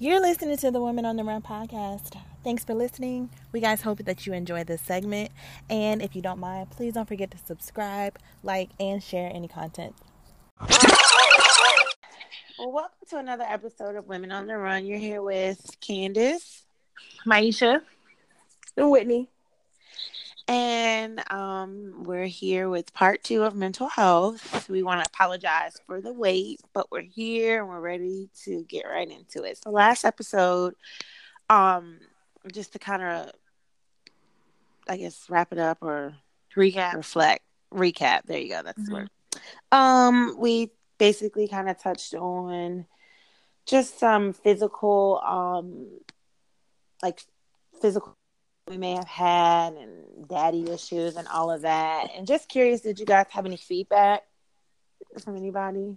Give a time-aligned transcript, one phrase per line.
[0.00, 2.20] You're listening to the Women on the Run podcast.
[2.42, 3.30] Thanks for listening.
[3.52, 5.30] We guys hope that you enjoy this segment.
[5.70, 9.94] And if you don't mind, please don't forget to subscribe, like, and share any content.
[12.58, 14.84] Well, welcome to another episode of Women on the Run.
[14.84, 16.64] You're here with Candace,
[17.24, 17.80] Maisha,
[18.76, 19.30] and Whitney.
[20.46, 24.68] And um, we're here with part two of mental health.
[24.68, 28.84] We want to apologize for the wait, but we're here and we're ready to get
[28.86, 29.58] right into it.
[29.62, 30.74] So, last episode,
[31.48, 31.98] um,
[32.52, 33.30] just to kind of,
[34.86, 36.14] I guess, wrap it up or
[36.54, 38.26] recap, reflect, recap.
[38.26, 38.62] There you go.
[38.62, 38.90] That's mm-hmm.
[38.90, 39.10] the word.
[39.72, 42.84] Um, we basically kind of touched on
[43.64, 45.88] just some physical, um,
[47.02, 47.22] like
[47.80, 48.14] physical
[48.68, 52.08] we may have had and daddy issues and all of that.
[52.16, 54.22] And just curious, did you guys have any feedback
[55.22, 55.96] from anybody?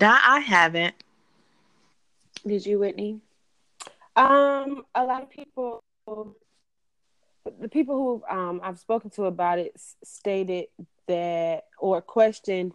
[0.00, 0.94] No, I haven't.
[2.46, 3.20] Did you, Whitney?
[4.16, 10.66] Um, a lot of people, the people who um, I've spoken to about it stated
[11.06, 12.72] that or questioned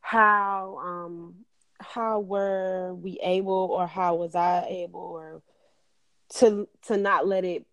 [0.00, 1.34] how um,
[1.80, 5.42] how were we able or how was I able or
[6.36, 7.66] to to not let it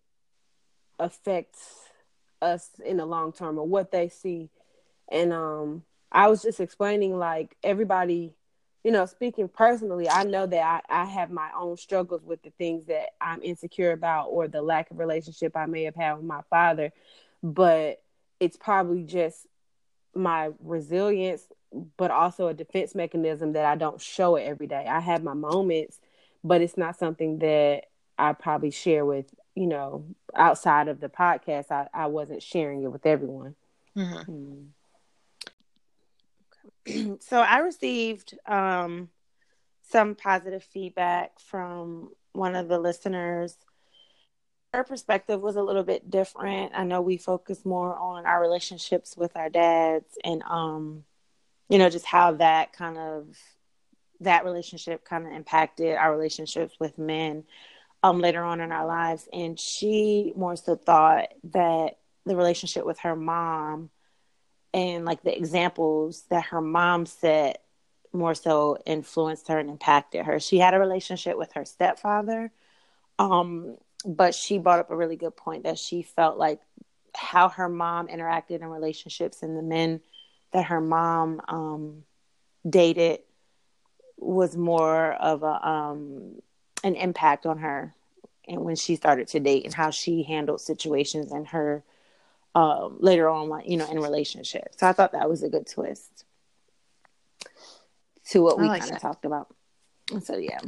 [1.00, 1.80] affects
[2.42, 4.50] us in the long term or what they see.
[5.10, 8.34] And um I was just explaining like everybody,
[8.84, 12.50] you know, speaking personally, I know that I, I have my own struggles with the
[12.58, 16.26] things that I'm insecure about or the lack of relationship I may have had with
[16.26, 16.92] my father.
[17.42, 18.02] But
[18.40, 19.46] it's probably just
[20.14, 21.44] my resilience,
[21.96, 24.86] but also a defense mechanism that I don't show it every day.
[24.86, 26.00] I have my moments,
[26.42, 27.84] but it's not something that
[28.18, 29.26] I probably share with
[29.60, 33.56] you know, outside of the podcast, I, I wasn't sharing it with everyone.
[33.94, 34.68] Mm-hmm.
[36.88, 37.20] Mm.
[37.22, 39.10] so I received um,
[39.82, 43.54] some positive feedback from one of the listeners.
[44.72, 46.72] Her perspective was a little bit different.
[46.74, 51.04] I know we focus more on our relationships with our dads and, um,
[51.68, 53.36] you know, just how that kind of
[54.20, 57.44] that relationship kind of impacted our relationships with men
[58.02, 59.28] um, later on in our lives.
[59.32, 63.90] And she more so thought that the relationship with her mom
[64.72, 67.62] and like the examples that her mom set
[68.12, 70.40] more so influenced her and impacted her.
[70.40, 72.52] She had a relationship with her stepfather,
[73.18, 76.60] um, but she brought up a really good point that she felt like
[77.14, 80.00] how her mom interacted in relationships and the men
[80.52, 82.02] that her mom um,
[82.68, 83.20] dated
[84.16, 86.40] was more of a um,
[86.82, 87.94] an impact on her
[88.48, 91.82] and when she started to date and how she handled situations and her
[92.54, 94.78] um, later on like you know in relationships.
[94.78, 96.24] So i thought that was a good twist
[98.30, 99.48] to what we like kind of talked about.
[100.22, 100.58] So yeah.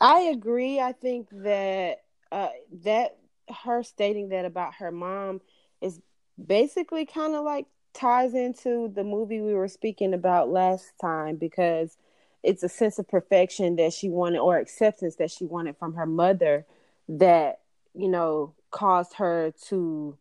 [0.00, 0.80] I agree.
[0.80, 2.02] I think that
[2.32, 2.48] uh,
[2.84, 3.16] that
[3.64, 5.40] her stating that about her mom
[5.80, 6.00] is
[6.44, 11.96] basically kind of like ties into the movie we were speaking about last time because
[12.42, 16.06] it's a sense of perfection that she wanted or acceptance that she wanted from her
[16.06, 16.66] mother
[17.08, 17.60] that
[17.94, 20.16] you know caused her to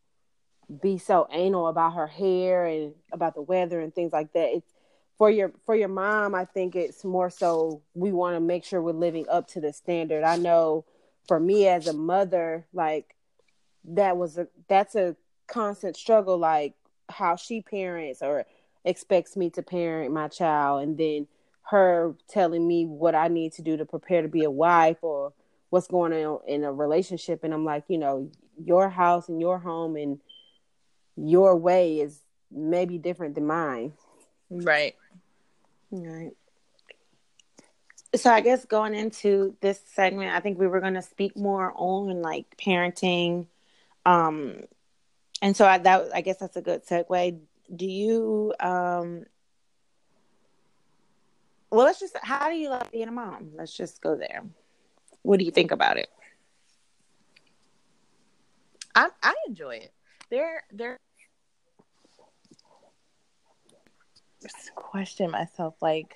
[0.81, 4.49] be so anal about her hair and about the weather and things like that.
[4.49, 4.71] It's
[5.17, 8.81] for your for your mom i think it's more so we want to make sure
[8.81, 10.23] we're living up to the standard.
[10.23, 10.85] I know
[11.27, 13.15] for me as a mother like
[13.83, 15.15] that was a that's a
[15.47, 16.73] constant struggle like
[17.09, 18.45] how she parents or
[18.85, 20.83] expects me to parent my child.
[20.83, 21.27] And then
[21.69, 25.33] her telling me what I need to do to prepare to be a wife or
[25.69, 28.29] what's going on in a relationship and I'm like, you know,
[28.63, 30.19] your house and your home and
[31.15, 32.19] your way is
[32.51, 33.93] maybe different than mine.
[34.49, 34.95] Right.
[35.91, 36.31] Right.
[38.15, 41.71] So I guess going into this segment, I think we were going to speak more
[41.75, 43.45] on like parenting
[44.05, 44.63] um
[45.41, 47.39] and so I that I guess that's a good segue.
[47.75, 49.25] Do you um
[51.71, 52.15] well, let's just.
[52.21, 53.51] How do you love being a mom?
[53.55, 54.43] Let's just go there.
[55.21, 56.09] What do you think about it?
[58.95, 59.93] I I enjoy it.
[60.29, 60.99] There there.
[64.73, 66.15] Question myself like,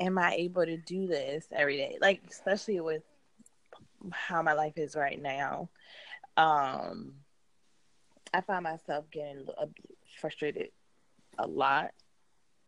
[0.00, 1.96] am I able to do this every day?
[2.00, 3.02] Like, especially with
[4.10, 5.70] how my life is right now.
[6.36, 7.14] Um,
[8.34, 9.46] I find myself getting
[10.20, 10.70] frustrated
[11.38, 11.92] a lot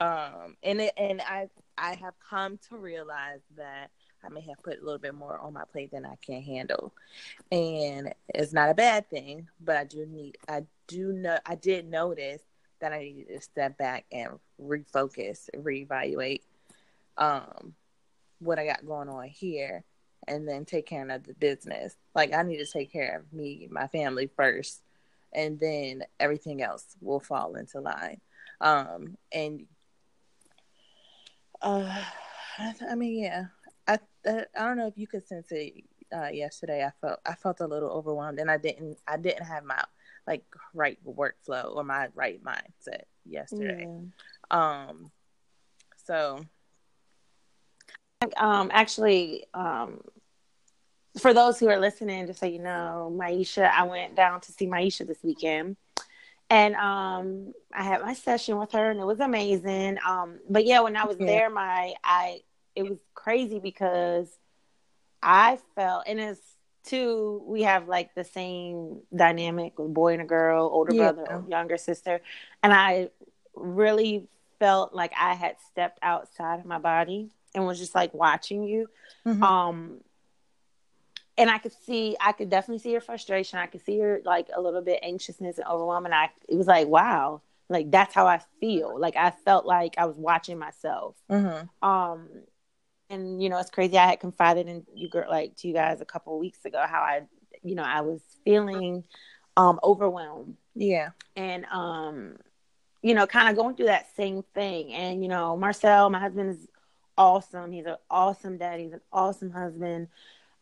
[0.05, 1.49] um and it and i
[1.79, 3.91] i have come to realize that
[4.25, 6.93] i may have put a little bit more on my plate than i can handle
[7.53, 11.89] and it's not a bad thing but i do need i do know i did
[11.89, 12.43] notice
[12.81, 14.31] that i needed to step back and
[14.61, 16.43] refocus reevaluate
[17.19, 17.75] um
[18.39, 19.85] what I got going on here
[20.27, 21.97] and then take care of the business.
[22.15, 24.83] Like I need to take care of me, my family first,
[25.33, 28.21] and then everything else will fall into line.
[28.61, 29.67] Um, and
[31.64, 32.05] uh,
[32.88, 33.46] I mean, yeah,
[33.88, 35.84] I I don't know if you could sense it
[36.14, 36.84] uh, yesterday.
[36.84, 39.82] I felt I felt a little overwhelmed, and I didn't I didn't have my
[40.26, 43.88] like right workflow or my right mindset yesterday.
[44.50, 44.78] Yeah.
[44.88, 45.11] Um,
[46.05, 46.44] so
[48.37, 50.00] um, actually, um,
[51.19, 54.67] for those who are listening, just so you know, Maisha, I went down to see
[54.67, 55.76] Maisha this weekend.
[56.50, 59.99] And um, I had my session with her and it was amazing.
[60.06, 61.26] Um, but yeah, when I was yeah.
[61.26, 62.41] there, my I
[62.76, 64.29] it was crazy because
[65.23, 66.41] I felt and it's
[66.85, 71.12] two, we have like the same dynamic with boy and a girl, older yeah.
[71.12, 72.20] brother, younger sister.
[72.62, 73.08] And I
[73.55, 78.64] really felt like I had stepped outside of my body and was just like watching
[78.64, 78.88] you.
[79.26, 79.43] Mm-hmm.
[79.43, 80.00] Um
[81.36, 83.58] and I could see I could definitely see your frustration.
[83.58, 86.04] I could see your like a little bit anxiousness and overwhelm.
[86.04, 88.98] And I it was like, wow, like that's how I feel.
[88.98, 91.16] Like I felt like I was watching myself.
[91.31, 91.88] Mm-hmm.
[91.88, 92.28] Um
[93.10, 93.98] and you know, it's crazy.
[93.98, 97.00] I had confided in you girl like to you guys a couple weeks ago how
[97.00, 97.22] I
[97.62, 99.04] you know, I was feeling
[99.56, 100.56] um overwhelmed.
[100.75, 101.10] Yeah.
[101.36, 102.36] And um
[103.02, 104.94] you know, kind of going through that same thing.
[104.94, 106.66] And, you know, Marcel, my husband is
[107.19, 107.70] awesome.
[107.70, 108.81] He's an awesome dad.
[108.81, 110.08] He's an awesome husband.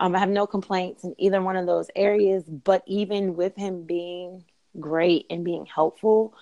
[0.00, 2.44] Um, I have no complaints in either one of those areas.
[2.44, 4.44] But even with him being
[4.78, 6.34] great and being helpful,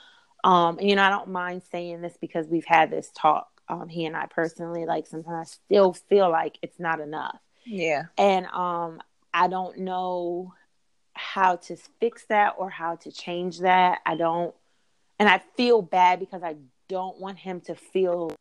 [0.43, 3.49] um, and, you know, I don't mind saying this because we've had this talk.
[3.69, 7.38] Um, he and I personally, like sometimes I still feel like it's not enough.
[7.64, 8.05] Yeah.
[8.19, 9.00] And um,
[9.32, 10.55] I don't know
[11.12, 14.00] how to fix that or how to change that.
[14.06, 14.55] I don't,
[15.19, 16.56] and I feel bad because I
[16.88, 18.32] don't want him to feel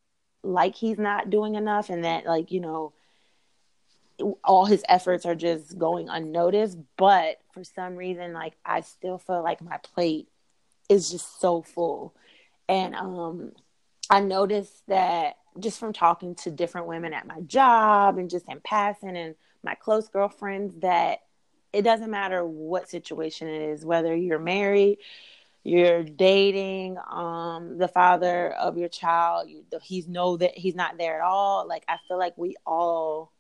[0.43, 2.93] like he's not doing enough and that like you know
[4.43, 9.43] all his efforts are just going unnoticed but for some reason like i still feel
[9.43, 10.27] like my plate
[10.89, 12.15] is just so full.
[12.67, 13.51] And um
[14.09, 18.59] i noticed that just from talking to different women at my job and just in
[18.61, 21.19] passing and my close girlfriends that
[21.73, 24.97] it doesn't matter what situation it is whether you're married
[25.63, 31.21] you're dating um the father of your child you, he's know that he's not there
[31.21, 31.67] at all.
[31.67, 33.31] Like i feel like we all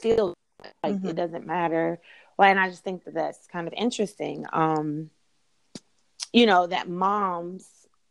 [0.00, 0.34] feel
[0.82, 1.08] like mm-hmm.
[1.08, 1.98] it doesn't matter
[2.36, 5.10] well and i just think that that's kind of interesting um
[6.32, 7.66] you know that moms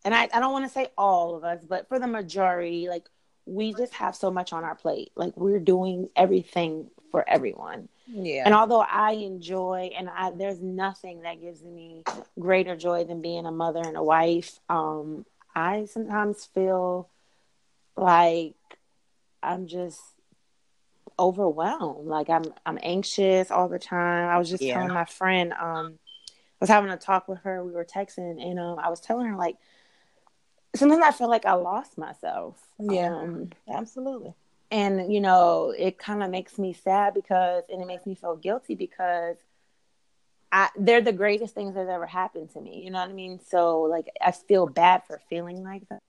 [0.06, 3.08] and i, I don't want to say all of us but for the majority like
[3.46, 8.44] we just have so much on our plate like we're doing everything for everyone yeah.
[8.46, 12.04] And although I enjoy, and I, there's nothing that gives me
[12.40, 17.10] greater joy than being a mother and a wife, um, I sometimes feel
[17.98, 18.56] like
[19.44, 20.02] I'm just
[21.20, 22.08] overwhelmed.
[22.08, 24.30] Like I'm, I'm anxious all the time.
[24.30, 24.74] I was just yeah.
[24.74, 26.00] telling my friend, um,
[26.30, 27.64] I was having a talk with her.
[27.64, 29.58] We were texting, and um, I was telling her like,
[30.76, 32.60] sometimes I feel like I lost myself.
[32.80, 34.34] Yeah, um, absolutely
[34.72, 38.36] and you know it kind of makes me sad because and it makes me feel
[38.36, 39.38] guilty because
[40.52, 43.40] I, they're the greatest things that ever happened to me you know what i mean
[43.40, 46.00] so like i feel bad for feeling like that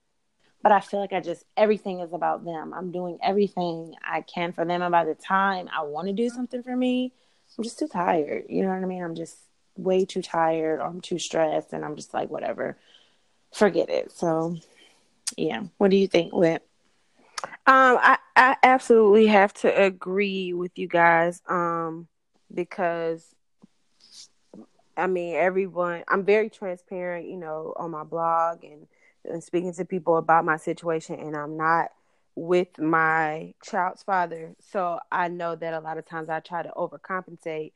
[0.63, 2.73] but i feel like i just everything is about them.
[2.75, 6.29] I'm doing everything i can for them and by the time i want to do
[6.29, 7.13] something for me
[7.57, 9.03] i'm just too tired you know what i mean?
[9.03, 9.37] I'm just
[9.77, 12.77] way too tired or i'm too stressed and i'm just like whatever
[13.53, 14.11] forget it.
[14.13, 14.57] So
[15.37, 16.63] yeah what do you think whit
[17.67, 21.41] um, I, I absolutely have to agree with you guys.
[21.49, 22.09] Um,
[22.53, 23.25] because
[24.97, 28.87] I mean, everyone, I'm very transparent, you know, on my blog and,
[29.29, 31.91] and speaking to people about my situation, and I'm not
[32.35, 34.55] with my child's father.
[34.61, 37.73] So I know that a lot of times I try to overcompensate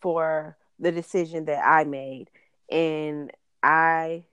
[0.00, 2.30] for the decision that I made.
[2.70, 3.30] And
[3.62, 4.24] I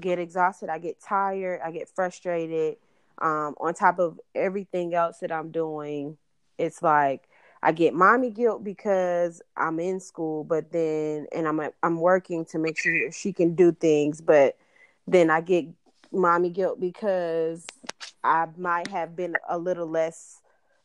[0.00, 2.76] get exhausted, I get tired, I get frustrated
[3.20, 6.18] um, on top of everything else that I'm doing,
[6.58, 7.28] it's like
[7.62, 12.58] I get mommy guilt because I'm in school, but then and I'm I'm working to
[12.58, 14.56] make sure she can do things, but
[15.06, 15.66] then I get
[16.12, 17.64] mommy guilt because
[18.24, 20.40] I might have been a little less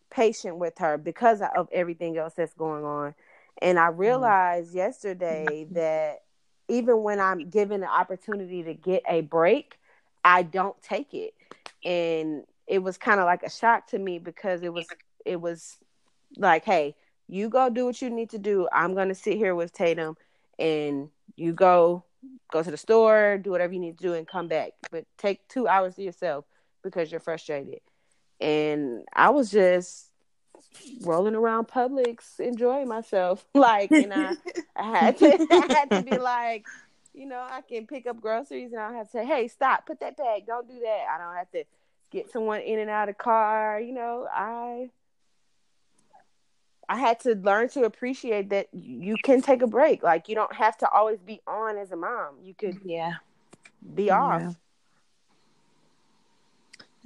[0.09, 3.15] patient with her because of everything else that's going on.
[3.61, 3.99] And I mm-hmm.
[3.99, 4.77] realized mm-hmm.
[4.77, 6.23] yesterday that
[6.67, 9.77] even when I'm given the opportunity to get a break,
[10.23, 11.33] I don't take it
[11.83, 14.87] and it was kind of like a shock to me because it was
[15.25, 15.77] it was
[16.37, 16.95] like hey
[17.27, 20.15] you go do what you need to do i'm gonna sit here with tatum
[20.59, 22.03] and you go
[22.51, 25.47] go to the store do whatever you need to do and come back but take
[25.47, 26.45] two hours to yourself
[26.83, 27.79] because you're frustrated
[28.39, 30.11] and i was just
[31.01, 33.45] rolling around Publix, enjoying myself.
[33.53, 34.33] Like, and I,
[34.75, 36.65] I had to, I had to be like,
[37.13, 39.85] you know, I can pick up groceries and I don't have to say, hey, stop,
[39.85, 41.05] put that bag, don't do that.
[41.13, 41.63] I don't have to
[42.11, 43.79] get someone in and out of the car.
[43.79, 44.89] You know, I
[46.91, 50.03] I had to learn to appreciate that you can take a break.
[50.03, 52.35] Like you don't have to always be on as a mom.
[52.43, 53.13] You could yeah
[53.95, 54.41] be off.
[54.41, 54.51] Yeah.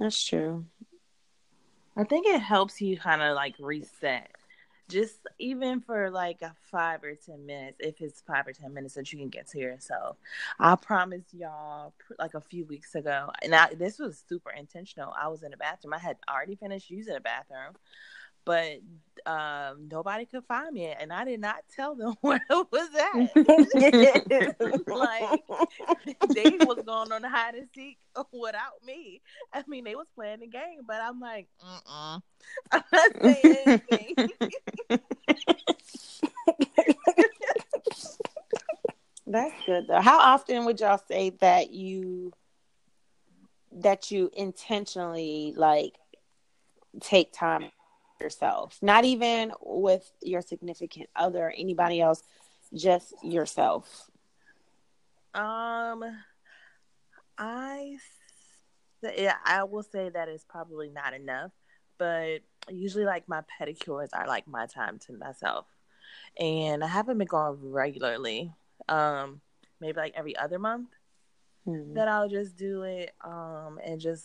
[0.00, 0.64] That's true.
[1.96, 4.28] I think it helps you kind of like reset.
[4.88, 8.94] Just even for like a five or ten minutes, if it's five or ten minutes
[8.94, 10.16] that you can get to yourself.
[10.58, 15.14] I promised y'all like a few weeks ago, and I, this was super intentional.
[15.16, 15.94] I was in the bathroom.
[15.94, 17.74] I had already finished using the bathroom,
[18.46, 18.78] but
[19.26, 23.14] um, nobody could find me, and I did not tell them where it was at.
[24.86, 25.42] like
[26.34, 27.98] they was going on the hide and seek
[28.32, 29.20] without me.
[29.52, 32.20] I mean, they was playing the game, but I'm like, uh,
[32.72, 34.30] I'm not saying anything.
[39.26, 40.00] That's good though.
[40.00, 42.32] How often would y'all say that you
[43.72, 45.94] that you intentionally like
[47.00, 47.70] take time
[48.20, 48.78] yourself?
[48.82, 52.22] Not even with your significant other, or anybody else,
[52.74, 54.10] just yourself.
[55.34, 56.04] Um,
[57.38, 57.98] I
[59.02, 61.52] yeah, I will say that is probably not enough,
[61.98, 62.38] but
[62.70, 65.66] usually like my pedicures are like my time to myself,
[66.38, 68.52] and I haven't been going regularly.
[68.88, 69.40] Um,
[69.80, 70.88] maybe like every other month.
[71.64, 71.94] Hmm.
[71.94, 74.24] That I'll just do it, um, and just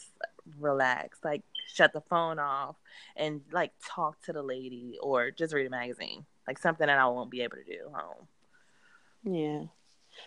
[0.59, 1.43] relax, like
[1.73, 2.75] shut the phone off,
[3.15, 7.05] and like talk to the lady, or just read a magazine, like something that I
[7.07, 8.27] won't be able to do home.
[9.23, 9.63] Yeah.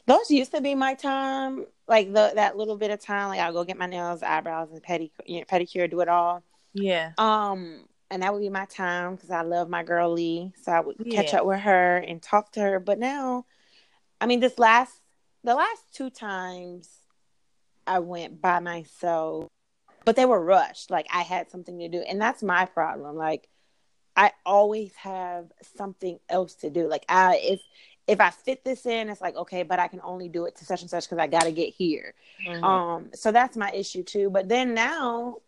[0.06, 3.28] Those used to be my time, like the that little bit of time.
[3.28, 6.42] Like I'll go get my nails, eyebrows, and pedicure, you know, pedicure, do it all.
[6.73, 7.12] Yeah.
[7.18, 10.80] Um, and that would be my time because I love my girl Lee, so I
[10.80, 12.80] would catch up with her and talk to her.
[12.80, 13.47] But now,
[14.21, 15.00] I mean, this last
[15.42, 16.88] the last two times
[17.87, 19.49] I went by myself,
[20.04, 20.90] but they were rushed.
[20.90, 23.16] Like I had something to do, and that's my problem.
[23.16, 23.49] Like
[24.16, 25.46] I always have
[25.76, 26.88] something else to do.
[26.88, 27.61] Like I if
[28.06, 30.64] if I fit this in, it's like okay, but I can only do it to
[30.64, 32.14] such and such because I got to get here.
[32.46, 32.62] Mhm.
[32.64, 34.30] Um, so that's my issue too.
[34.30, 35.38] But then now,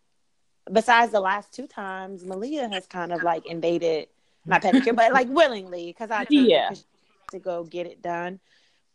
[0.71, 4.07] besides the last two times, Malia has kind of like invaded
[4.45, 6.69] my pedicure, but like willingly because I Yeah.
[6.69, 6.85] 'cause she
[7.21, 8.39] had to go get it done.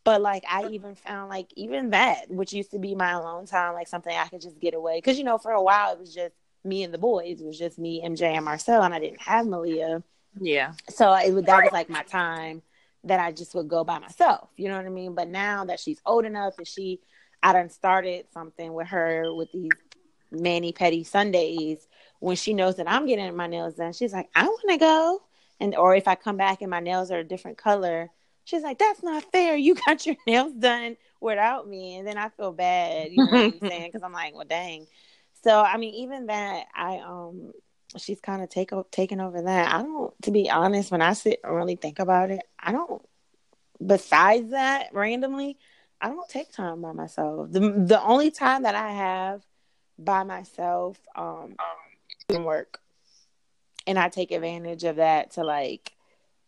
[0.05, 3.75] But like I even found like even that, which used to be my alone time,
[3.75, 6.15] like something I could just get away because you know for a while it was
[6.15, 9.21] just me and the boys, it was just me, MJ, and Marcel, and I didn't
[9.21, 10.03] have Malia
[10.41, 10.73] yeah.
[10.89, 12.63] so it would, that was like my time
[13.05, 14.49] that I just would go by myself.
[14.57, 15.15] You know what I mean?
[15.15, 17.01] But now that she's old enough and she,
[17.43, 19.73] I done started something with her with these
[20.31, 21.87] mani pedi Sundays.
[22.21, 25.23] When she knows that I'm getting my nails done, she's like, I want to go.
[25.59, 28.11] And or if I come back and my nails are a different color,
[28.45, 29.57] she's like, That's not fair.
[29.57, 33.13] You got your nails done without me, and then I feel bad.
[33.13, 33.87] You know what I'm saying?
[33.93, 34.87] Because I'm like, Well, dang.
[35.43, 37.53] So I mean, even that, I um
[37.99, 39.75] she's kind of take taken over that.
[39.75, 43.03] I don't, to be honest, when I sit and really think about it, I don't.
[43.85, 45.57] Besides that, randomly,
[46.01, 47.51] I don't take time by myself.
[47.51, 49.43] The the only time that I have
[49.99, 51.57] by myself, um,
[52.29, 52.81] in work,
[53.87, 55.92] and I take advantage of that to like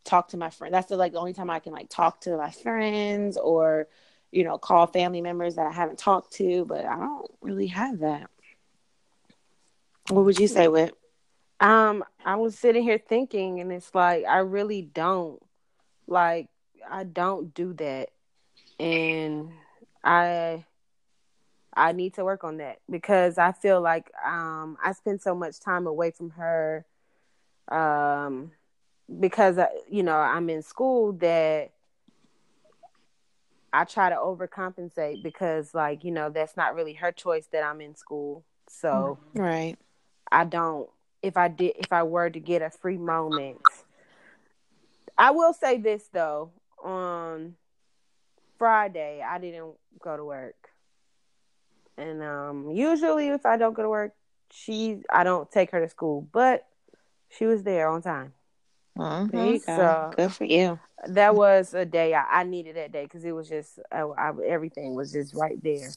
[0.04, 0.72] talk to my friend.
[0.74, 3.88] That's the like the only time I can like talk to my friends or
[4.30, 6.64] you know call family members that I haven't talked to.
[6.64, 8.30] But I don't really have that.
[10.08, 10.94] What would you say, Whit?
[11.60, 15.42] Um, I was sitting here thinking, and it's like I really don't
[16.06, 16.48] like
[16.90, 18.10] I don't do that,
[18.78, 19.50] and
[20.02, 20.64] I
[21.74, 25.60] I need to work on that because I feel like um I spend so much
[25.60, 26.84] time away from her,
[27.68, 28.52] um,
[29.20, 31.72] because uh, you know I'm in school that
[33.72, 37.80] I try to overcompensate because like you know that's not really her choice that I'm
[37.80, 39.18] in school, so.
[39.34, 39.76] Right.
[40.34, 40.88] I don't
[41.22, 43.58] if I did if I were to get a free moment.
[45.16, 46.50] I will say this though,
[46.82, 47.54] on
[48.58, 50.70] Friday I didn't go to work.
[51.96, 54.14] And um usually if I don't go to work,
[54.50, 56.66] she I don't take her to school, but
[57.30, 58.32] she was there on time.
[58.96, 59.76] There you go.
[59.76, 60.78] So- Good for you.
[61.06, 64.32] That was a day I, I needed that day because it was just I, I,
[64.46, 65.90] everything was just right there.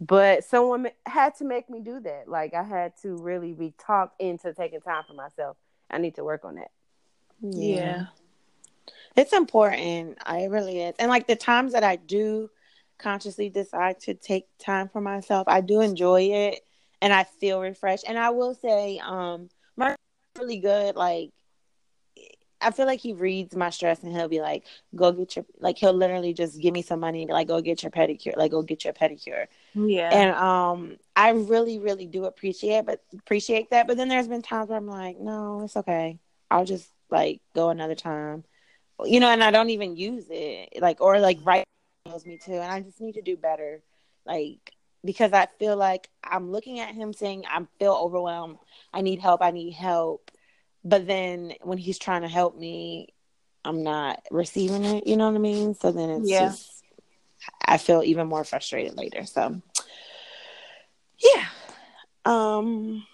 [0.00, 2.28] But someone had to make me do that.
[2.28, 5.56] Like I had to really be talked into taking time for myself.
[5.90, 6.70] I need to work on that.
[7.42, 8.06] Yeah.
[9.16, 10.18] It's important.
[10.24, 10.94] I really is.
[10.98, 12.50] And like the times that I do
[12.98, 16.60] consciously decide to take time for myself, I do enjoy it
[17.02, 18.04] and I feel refreshed.
[18.08, 19.98] And I will say, um, Mark's
[20.38, 21.30] really good, like
[22.64, 25.78] I feel like he reads my stress and he'll be like, "Go get your like."
[25.78, 28.50] He'll literally just give me some money and be like, "Go get your pedicure." Like,
[28.52, 30.08] "Go get your pedicure." Yeah.
[30.10, 33.86] And um, I really, really do appreciate, but appreciate that.
[33.86, 36.18] But then there's been times where I'm like, "No, it's okay.
[36.50, 38.44] I'll just like go another time,"
[39.04, 39.28] you know.
[39.30, 41.64] And I don't even use it, like, or like right
[42.06, 43.82] knows me too, and I just need to do better,
[44.26, 44.72] like
[45.04, 48.58] because I feel like I'm looking at him saying I feel overwhelmed.
[48.92, 49.42] I need help.
[49.42, 50.30] I need help
[50.84, 53.08] but then when he's trying to help me
[53.64, 55.74] i'm not receiving it you know what i mean?
[55.74, 56.48] So then it's yeah.
[56.48, 56.84] just
[57.64, 59.24] i feel even more frustrated later.
[59.24, 59.60] So
[61.18, 61.46] yeah.
[62.24, 63.06] Um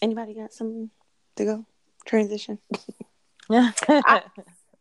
[0.00, 0.90] anybody got something
[1.36, 1.66] to go?
[2.04, 2.58] Transition?
[3.50, 4.22] I,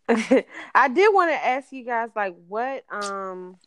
[0.75, 3.57] I did want to ask you guys like what um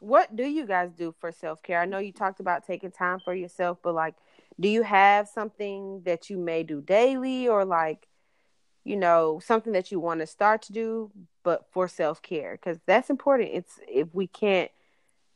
[0.00, 1.80] what do you guys do for self-care?
[1.80, 4.14] I know you talked about taking time for yourself but like
[4.60, 8.06] do you have something that you may do daily or like
[8.84, 11.10] you know something that you want to start to do
[11.42, 12.52] but for self-care?
[12.52, 13.50] Because that's important.
[13.52, 14.70] It's if we can't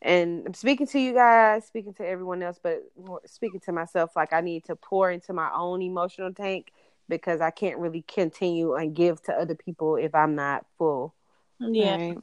[0.05, 2.83] and i'm speaking to you guys speaking to everyone else but
[3.25, 6.71] speaking to myself like i need to pour into my own emotional tank
[7.09, 11.15] because i can't really continue and give to other people if i'm not full.
[11.59, 11.97] Yeah.
[11.97, 12.19] Right?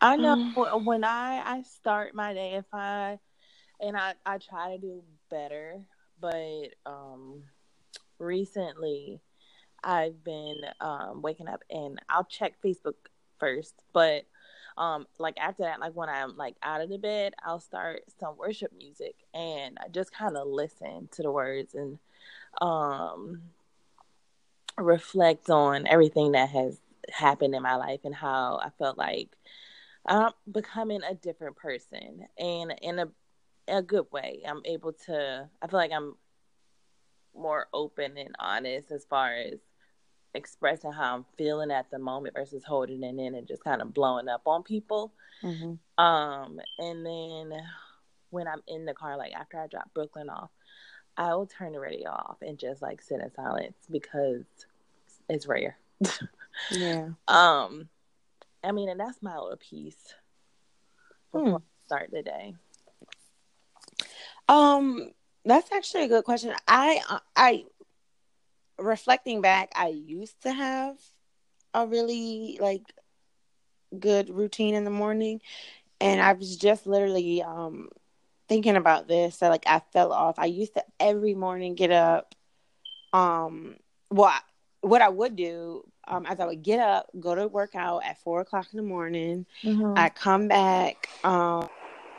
[0.00, 3.18] i know um, when i i start my day if i
[3.80, 5.80] and I I try to do better,
[6.20, 7.44] but um
[8.18, 9.20] recently
[9.82, 12.94] I've been um waking up and I'll check Facebook
[13.38, 14.24] first, but
[14.76, 18.36] um like after that like when I'm like out of the bed, I'll start some
[18.36, 21.98] worship music and I just kind of listen to the words and
[22.60, 23.42] um
[24.76, 26.78] reflect on everything that has
[27.10, 29.36] happened in my life and how I felt like
[30.06, 32.26] I'm becoming a different person.
[32.38, 33.08] And in a
[33.68, 34.42] a good way.
[34.46, 35.48] I'm able to.
[35.60, 36.14] I feel like I'm
[37.34, 39.60] more open and honest as far as
[40.34, 43.94] expressing how I'm feeling at the moment versus holding it in and just kind of
[43.94, 45.12] blowing up on people.
[45.42, 46.04] Mm-hmm.
[46.04, 47.52] Um, and then
[48.30, 50.50] when I'm in the car, like after I drop Brooklyn off,
[51.16, 54.44] I will turn the radio off and just like sit in silence because
[55.28, 55.76] it's rare.
[56.70, 57.08] yeah.
[57.28, 57.88] Um,
[58.64, 60.14] I mean, and that's my little piece
[61.32, 61.56] hmm.
[61.86, 62.54] Start the day.
[64.48, 65.10] Um,
[65.44, 66.54] that's actually a good question.
[66.66, 67.64] I uh, I
[68.78, 70.96] reflecting back, I used to have
[71.74, 72.82] a really like
[73.98, 75.40] good routine in the morning,
[76.00, 77.88] and I was just literally um
[78.48, 79.38] thinking about this.
[79.38, 80.38] So like I fell off.
[80.38, 82.34] I used to every morning get up.
[83.12, 83.76] Um,
[84.10, 84.32] well,
[84.80, 88.40] what I would do um, as I would get up, go to workout at four
[88.40, 89.46] o'clock in the morning.
[89.62, 89.94] Mm-hmm.
[89.96, 91.08] I come back.
[91.22, 91.68] Um,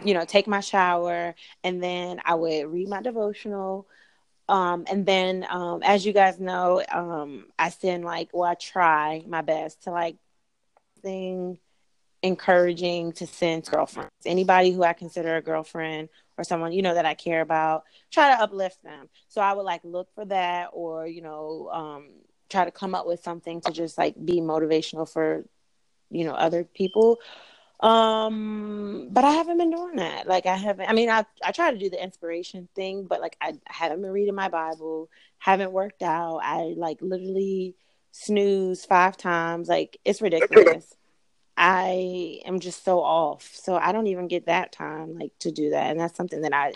[0.04, 3.88] you know, take my shower, and then I would read my devotional.
[4.48, 9.24] Um, and then, um, as you guys know, um, I send like, well, I try
[9.28, 10.16] my best to like
[11.02, 11.60] thing
[12.22, 17.06] encouraging to send girlfriends, anybody who I consider a girlfriend or someone you know that
[17.06, 19.10] I care about, try to uplift them.
[19.28, 22.10] So I would like look for that, or you know, um,
[22.50, 25.46] try to come up with something to just like be motivational for
[26.10, 27.20] you know other people
[27.80, 30.28] um, but I haven't been doing that.
[30.28, 30.90] Like I haven't.
[30.90, 34.12] I mean, I I try to do the inspiration thing, but like I haven't been
[34.12, 35.10] reading my Bible.
[35.38, 36.40] Haven't worked out.
[36.44, 37.76] I like literally
[38.12, 39.70] snooze five times.
[39.70, 40.94] Like it's ridiculous.
[41.58, 43.50] I am just so off.
[43.54, 45.92] So I don't even get that time like to do that.
[45.92, 46.74] And that's something that I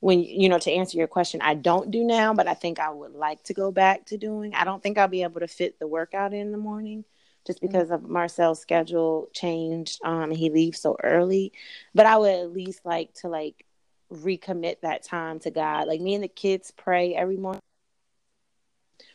[0.00, 2.88] when you know to answer your question, I don't do now, but I think I
[2.90, 4.54] would like to go back to doing.
[4.54, 7.04] I don't think I'll be able to fit the workout in the morning
[7.46, 7.66] just mm-hmm.
[7.66, 10.00] because of Marcel's schedule changed.
[10.04, 11.52] Um, he leaves so early,
[11.94, 13.64] but I would at least like to like
[14.12, 15.88] recommit that time to God.
[15.88, 17.60] Like me and the kids pray every morning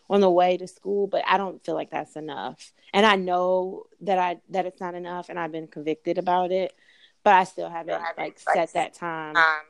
[0.10, 2.72] on the way to school, but I don't feel like that's enough.
[2.94, 6.74] And I know that I that it's not enough, and I've been convicted about it,
[7.24, 9.62] but I still haven't, haven't like set that time um,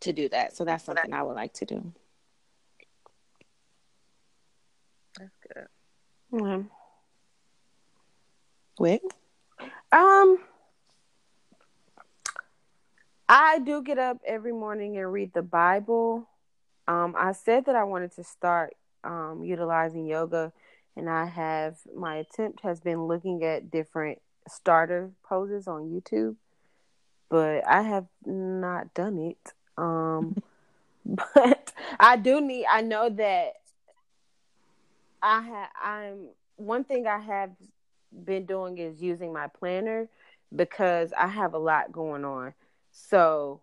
[0.00, 0.56] to do that.
[0.56, 1.92] So that's something I would like to do.
[5.18, 5.66] That's good.
[6.32, 6.66] Mm-hmm.
[8.80, 9.02] Wait.
[9.92, 10.38] Um,
[13.28, 16.26] I do get up every morning and read the Bible.
[16.88, 20.50] Um, I said that I wanted to start um, utilizing yoga,
[20.96, 26.36] and I have my attempt has been looking at different starter poses on YouTube,
[27.28, 29.52] but I have not done it.
[29.76, 30.40] Um,
[31.04, 32.64] but I do need.
[32.64, 33.52] I know that
[35.20, 35.68] I have.
[35.82, 37.50] I'm one thing I have
[38.12, 40.08] been doing is using my planner
[40.54, 42.54] because I have a lot going on.
[42.90, 43.60] So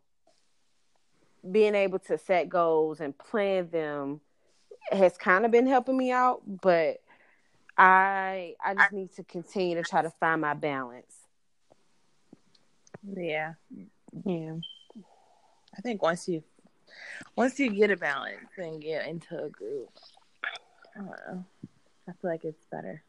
[1.49, 4.21] being able to set goals and plan them
[4.91, 7.01] has kind of been helping me out, but
[7.77, 11.15] I I just need to continue to try to find my balance.
[13.15, 13.53] Yeah.
[14.25, 14.55] Yeah.
[15.77, 16.43] I think once you
[17.35, 19.89] once you get a balance and get into a group,
[20.95, 21.45] I don't know.
[22.07, 23.03] I feel like it's better.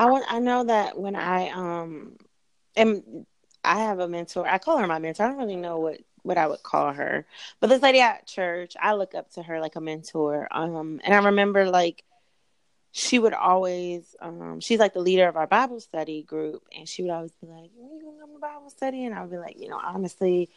[0.00, 0.24] I want.
[0.28, 2.16] I know that when I um
[2.74, 3.26] am,
[3.62, 4.48] I have a mentor.
[4.48, 5.24] I call her my mentor.
[5.24, 7.26] I don't really know what what I would call her,
[7.60, 10.48] but this lady at church, I look up to her like a mentor.
[10.52, 12.02] Um, and I remember like
[12.92, 17.02] she would always um she's like the leader of our bible study group and she
[17.02, 19.38] would always be like when you gonna come to bible study and i would be
[19.38, 20.48] like you know honestly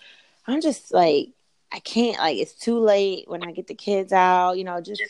[0.47, 1.29] i'm just like
[1.71, 5.03] i can't like it's too late when i get the kids out you know just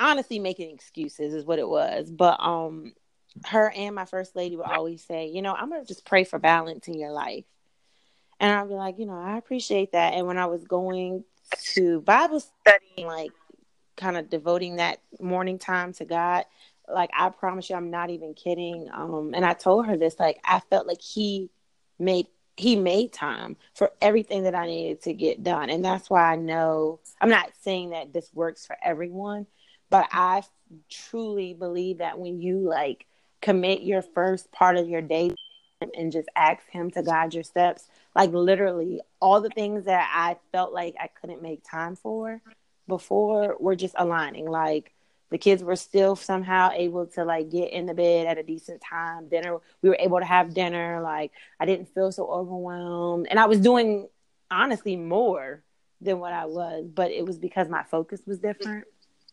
[0.00, 2.94] honestly making excuses is what it was but um
[3.46, 6.38] her and my first lady would always say you know i'm gonna just pray for
[6.38, 7.44] balance in your life
[8.40, 11.24] and i'd be like you know i appreciate that and when i was going
[11.74, 13.32] to bible study like
[13.96, 16.44] kind of devoting that morning time to God.
[16.88, 18.88] Like I promise you, I'm not even kidding.
[18.92, 20.18] Um, and I told her this.
[20.18, 21.50] Like I felt like he
[21.98, 26.32] made he made time for everything that I needed to get done, and that's why
[26.32, 29.46] I know I'm not saying that this works for everyone,
[29.88, 30.42] but I
[30.90, 33.06] truly believe that when you like
[33.42, 35.30] commit your first part of your day
[35.96, 40.36] and just ask him to guide your steps like literally all the things that i
[40.52, 42.40] felt like i couldn't make time for
[42.88, 44.46] before were just aligning.
[44.46, 44.92] Like
[45.30, 48.82] the kids were still somehow able to like get in the bed at a decent
[48.82, 49.28] time.
[49.28, 51.00] Dinner, we were able to have dinner.
[51.02, 54.08] Like I didn't feel so overwhelmed, and I was doing
[54.50, 55.62] honestly more
[56.00, 58.86] than what I was, but it was because my focus was different.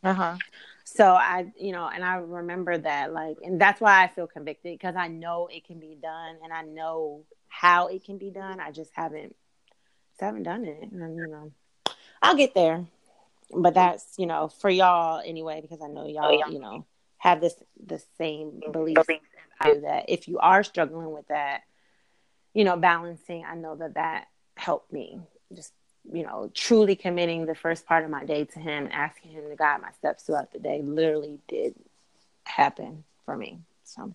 [0.04, 0.36] Uh huh.
[0.96, 4.74] So I, you know, and I remember that, like, and that's why I feel convicted
[4.74, 8.60] because I know it can be done, and I know how it can be done.
[8.60, 9.36] I just haven't,
[10.12, 11.52] just haven't done it, and you know,
[12.22, 12.86] I'll get there.
[13.52, 16.86] But that's you know for y'all anyway because I know oh, y'all oh, you know
[17.20, 18.72] have this the same mm-hmm.
[18.72, 18.98] belief
[19.60, 21.62] that if you are struggling with that,
[22.54, 24.26] you know, balancing, I know that that
[24.56, 25.20] helped me
[25.54, 25.74] just
[26.12, 29.44] you know truly committing the first part of my day to him and asking him
[29.50, 31.76] to guide my steps throughout the day literally did
[32.44, 33.60] happen for me.
[33.84, 34.14] So.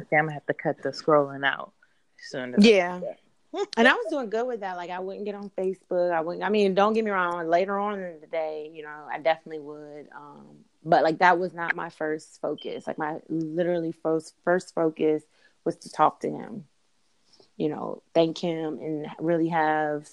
[0.00, 1.72] Okay, I'm gonna have to cut the scrolling out
[2.18, 2.54] soon.
[2.58, 3.00] Yeah,
[3.76, 4.76] and I was doing good with that.
[4.76, 6.12] Like I wouldn't get on Facebook.
[6.12, 6.44] I wouldn't.
[6.44, 7.48] I mean, don't get me wrong.
[7.48, 10.08] Later on in the day, you know, I definitely would.
[10.14, 12.86] Um, but like that was not my first focus.
[12.86, 15.22] Like my literally first first focus
[15.64, 16.64] was to talk to him.
[17.56, 20.08] You know, thank him and really have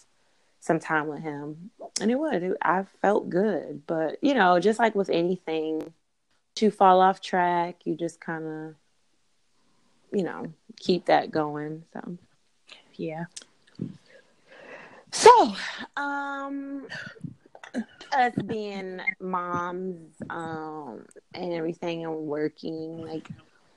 [0.60, 1.72] some time with him.
[2.00, 2.44] And it would.
[2.44, 3.84] It, I felt good.
[3.88, 5.94] But you know, just like with anything,
[6.56, 8.76] to fall off track, you just kind of,
[10.12, 11.84] you know, keep that going.
[11.94, 12.18] So.
[12.96, 13.26] Yeah.
[15.12, 15.56] So,
[15.98, 16.88] um,
[18.16, 23.30] us being moms, um, and everything and working, like,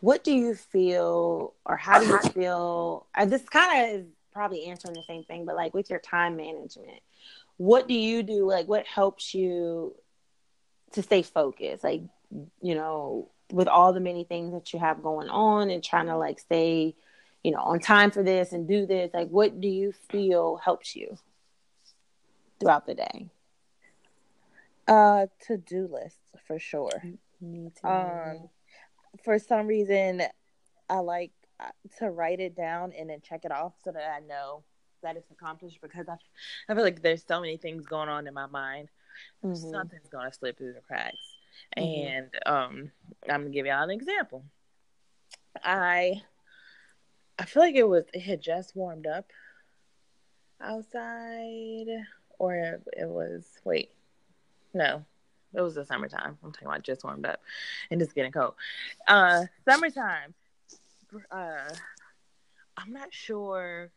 [0.04, 3.06] what do you feel, or how do you feel?
[3.14, 6.36] Uh, this kind of is probably answering the same thing, but like with your time
[6.36, 7.00] management,
[7.56, 8.46] what do you do?
[8.46, 9.94] Like, what helps you
[10.92, 11.84] to stay focused?
[11.84, 12.02] Like,
[12.60, 16.16] you know, with all the many things that you have going on and trying to
[16.16, 16.94] like stay
[17.44, 19.12] you know, on time for this and do this?
[19.12, 21.16] Like, what do you feel helps you
[22.58, 23.28] throughout the day?
[24.88, 27.02] Uh, to do lists for sure.
[27.40, 27.86] Me too.
[27.86, 28.48] Um,
[29.24, 30.22] for some reason,
[30.88, 34.20] I like uh, to write it down and then check it off so that I
[34.26, 34.62] know
[35.02, 36.16] that it's accomplished because I,
[36.68, 38.88] I feel like there's so many things going on in my mind.
[39.44, 39.70] Mm-hmm.
[39.70, 41.16] Something's gonna slip through the cracks.
[41.76, 42.06] Mm-hmm.
[42.06, 42.90] And um,
[43.28, 44.44] I'm gonna give y'all an example.
[45.62, 46.22] I
[47.38, 49.30] I feel like it was it had just warmed up
[50.60, 51.86] outside,
[52.38, 53.90] or it was wait,
[54.72, 55.04] no,
[55.54, 56.38] it was the summertime.
[56.42, 57.40] I'm talking about just warmed up
[57.90, 58.54] and it's getting cold.
[59.06, 60.34] Uh, summertime.
[61.30, 61.72] Uh,
[62.76, 63.90] I'm not sure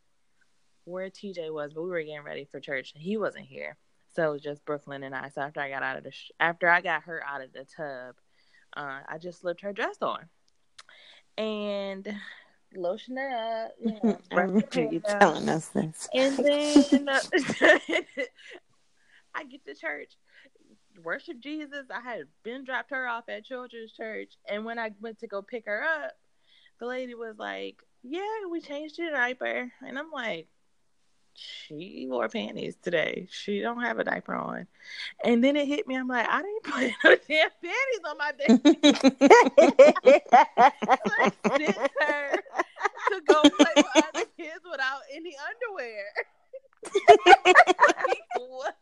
[0.86, 3.76] where TJ was, but we were getting ready for church and he wasn't here.
[4.16, 5.30] So it was just Brooklyn and I.
[5.30, 7.66] So after I got out of the sh- after I got her out of the
[7.66, 8.16] tub,
[8.76, 10.26] uh, I just slipped her dress on,
[11.38, 12.16] and
[12.76, 13.72] lotion up.
[13.80, 16.10] You know, I remember you telling us this.
[16.14, 17.20] And then uh,
[19.36, 20.14] I get to church,
[21.04, 21.86] worship Jesus.
[21.94, 25.42] I had been dropped her off at children's church, and when I went to go
[25.42, 26.12] pick her up,
[26.80, 30.48] the lady was like, "Yeah, we changed your diaper," and I'm like,
[31.38, 33.28] she wore panties today.
[33.30, 34.66] She don't have a diaper on.
[35.24, 35.96] And then it hit me.
[35.96, 38.58] I'm like, I didn't put no damn panties on my baby.
[41.58, 42.44] Sent her
[43.12, 46.06] to go play with other kids without any underwear.
[47.88, 48.76] like, what,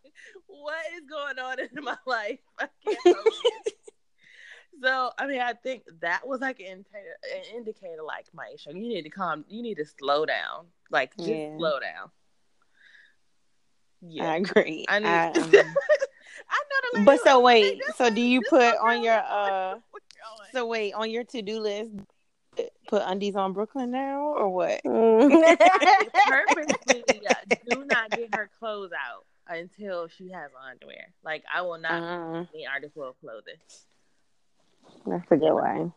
[0.48, 2.40] what is is going on in my life.
[2.60, 3.00] I can't
[4.82, 8.88] so I mean, I think that was like an indicator, an indicator like Maisha, you
[8.88, 11.58] need to calm, you need to slow down, like just Yeah.
[11.58, 12.12] slow down.
[14.02, 14.86] Yeah, I agree.
[14.88, 15.08] I need.
[15.08, 19.14] I, I, um, know the but so like, wait, so do you put on your
[19.16, 19.76] uh?
[20.52, 21.92] So wait, on your to do list,
[22.88, 24.82] put undies on Brooklyn now or what?
[24.86, 27.34] I purposely uh,
[27.66, 31.14] do not get her clothes out until she has underwear.
[31.24, 33.56] Like I will not Uh, be artist world clothing.
[35.06, 35.92] that's a good way.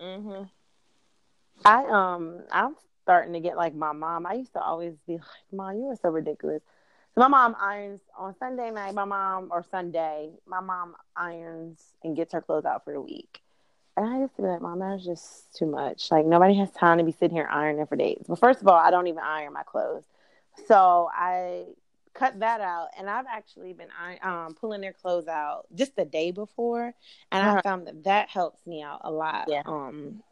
[0.00, 0.42] Mm-hmm.
[1.64, 4.26] I um I'm starting to get like my mom.
[4.26, 6.62] I used to always be like, Mom, you are so ridiculous.
[7.14, 12.16] So my mom irons on Sunday night, my mom or Sunday, my mom irons and
[12.16, 13.40] gets her clothes out for the week.
[13.96, 16.10] And I used to be like, Mom, that's just too much.
[16.10, 18.24] Like nobody has time to be sitting here ironing for days.
[18.28, 20.04] But first of all, I don't even iron my clothes.
[20.66, 21.66] So I
[22.14, 23.88] cut that out and I've actually been
[24.22, 26.94] um pulling their clothes out just the day before
[27.32, 27.62] and I Uh-huh.
[27.62, 29.48] found that that helps me out a lot.
[29.48, 29.62] Yeah.
[29.66, 30.22] Um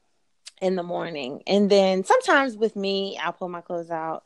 [0.61, 1.43] in the morning.
[1.47, 4.23] And then sometimes with me, I'll pull my clothes out.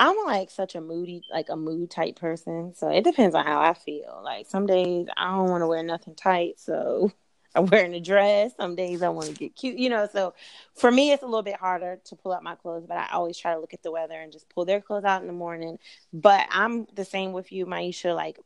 [0.00, 2.74] I'm like such a moody, like a mood type person.
[2.74, 4.20] So it depends on how I feel.
[4.24, 6.58] Like some days I don't want to wear nothing tight.
[6.58, 7.12] So
[7.54, 8.52] I'm wearing a dress.
[8.56, 10.08] Some days I want to get cute, you know.
[10.12, 10.34] So
[10.74, 13.36] for me, it's a little bit harder to pull out my clothes, but I always
[13.36, 15.78] try to look at the weather and just pull their clothes out in the morning.
[16.12, 18.14] But I'm the same with you, Maisha.
[18.14, 18.38] Like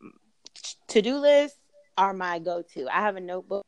[0.89, 1.59] to do lists
[1.97, 2.89] are my go to.
[2.89, 3.65] I have a notebook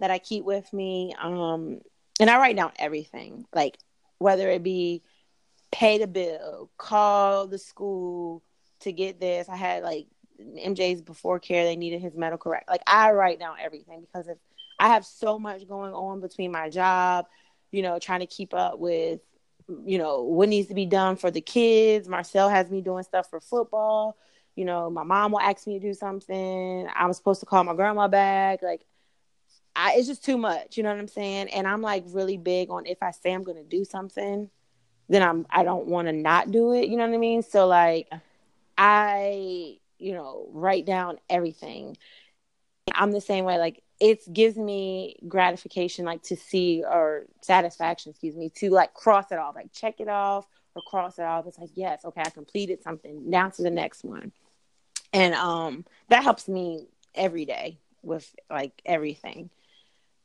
[0.00, 1.14] that I keep with me.
[1.18, 1.80] Um,
[2.20, 3.78] and I write down everything, like
[4.18, 5.02] whether it be
[5.70, 8.42] pay the bill, call the school
[8.80, 9.48] to get this.
[9.48, 10.06] I had like
[10.40, 12.66] MJ's before care, they needed his medical rec.
[12.68, 14.38] Like I write down everything because if
[14.78, 17.26] I have so much going on between my job,
[17.70, 19.20] you know, trying to keep up with,
[19.84, 22.08] you know, what needs to be done for the kids.
[22.08, 24.16] Marcel has me doing stuff for football.
[24.54, 26.88] You know, my mom will ask me to do something.
[26.94, 28.62] I'm supposed to call my grandma back.
[28.62, 28.84] Like
[29.76, 31.48] I, it's just too much, you know what I'm saying?
[31.50, 34.50] And I'm like really big on if I say I'm going to do something,
[35.08, 37.42] then I'm I don't want to not do it, you know what I mean?
[37.42, 38.08] So like
[38.76, 41.96] I, you know, write down everything.
[42.92, 48.36] I'm the same way like it gives me gratification like to see or satisfaction, excuse
[48.36, 51.46] me, to like cross it off, like check it off or cross it off.
[51.46, 53.28] It's like, yes, okay, I completed something.
[53.28, 54.32] now to the next one.
[55.12, 59.50] And um that helps me every day with like everything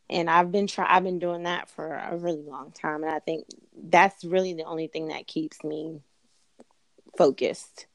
[0.09, 3.19] and I've been try I've been doing that for a really long time, and I
[3.19, 6.01] think that's really the only thing that keeps me
[7.17, 7.87] focused.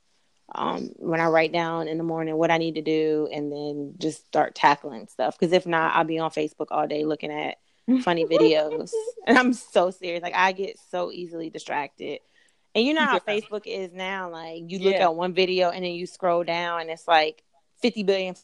[0.54, 3.94] Um, when I write down in the morning what I need to do, and then
[3.98, 5.38] just start tackling stuff.
[5.38, 7.58] Because if not, I'll be on Facebook all day looking at
[8.02, 8.90] funny videos,
[9.26, 10.22] and I'm so serious.
[10.22, 12.20] Like I get so easily distracted.
[12.74, 13.34] And you know how Yeah.
[13.34, 14.30] Facebook is now.
[14.30, 15.04] Like you look Yeah.
[15.06, 17.42] at one video and then you scroll down, and it's like
[17.82, 18.34] 50 billion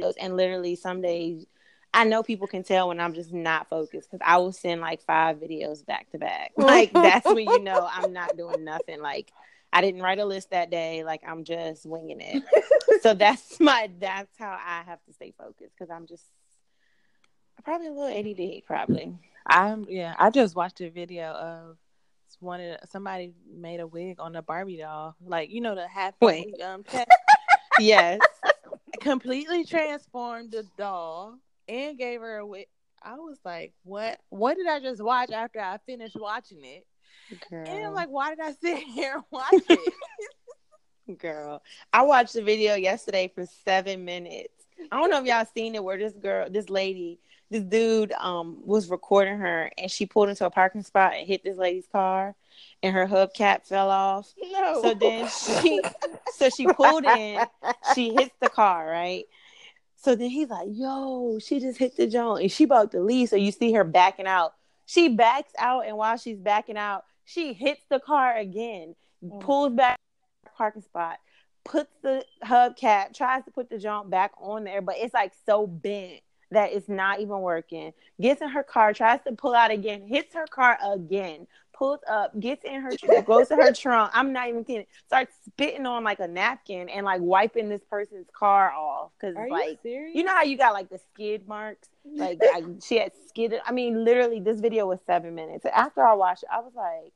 [0.00, 0.14] videos.
[0.20, 1.46] And literally, some days
[1.94, 5.00] I know people can tell when I'm just not focused because I will send like
[5.02, 6.52] five videos back to back.
[6.58, 9.00] Like that's when you know I'm not doing nothing.
[9.00, 9.32] Like
[9.76, 11.04] I didn't write a list that day.
[11.04, 12.42] Like I'm just winging it.
[13.02, 16.24] so that's my that's how I have to stay focused because I'm just
[17.62, 18.64] probably a little ADD.
[18.66, 19.18] Probably.
[19.46, 20.14] I'm yeah.
[20.18, 21.76] I just watched a video of
[22.40, 26.14] one of somebody made a wig on a Barbie doll, like you know the half
[26.22, 26.58] Wait.
[26.62, 26.82] um
[27.78, 28.18] Yes.
[29.02, 32.68] completely transformed the doll and gave her a wig.
[33.02, 34.20] I was like, what?
[34.30, 36.86] What did I just watch after I finished watching it?
[37.50, 41.18] And I'm like, why did I sit here and watch it?
[41.18, 41.62] Girl,
[41.92, 44.52] I watched the video yesterday for seven minutes.
[44.90, 48.58] I don't know if y'all seen it where this girl, this lady, this dude um
[48.64, 52.34] was recording her and she pulled into a parking spot and hit this lady's car
[52.82, 54.32] and her hubcap fell off.
[54.42, 54.82] no.
[54.82, 55.80] So then she
[56.34, 57.44] so she pulled in,
[57.94, 59.24] she hits the car, right?
[59.96, 63.28] So then he's like, yo, she just hit the joint and she about to leave.
[63.28, 64.54] So you see her backing out.
[64.84, 69.40] She backs out and while she's backing out, she hits the car again, Mm.
[69.40, 69.98] pulls back
[70.56, 71.18] parking spot,
[71.64, 75.66] puts the hubcap, tries to put the jump back on there, but it's like so
[75.66, 77.92] bent that it's not even working.
[78.20, 82.38] Gets in her car, tries to pull out again, hits her car again, pulls up,
[82.38, 84.12] gets in her trunk, goes to her trunk.
[84.14, 84.86] I'm not even kidding.
[85.06, 89.44] Starts spitting on like a napkin and like wiping this person's car off because it's
[89.46, 91.88] you like you know how you got like the skid marks?
[92.04, 93.60] Like I, she had skidded.
[93.66, 95.66] I mean, literally, this video was seven minutes.
[95.66, 97.12] After I watched it, I was like,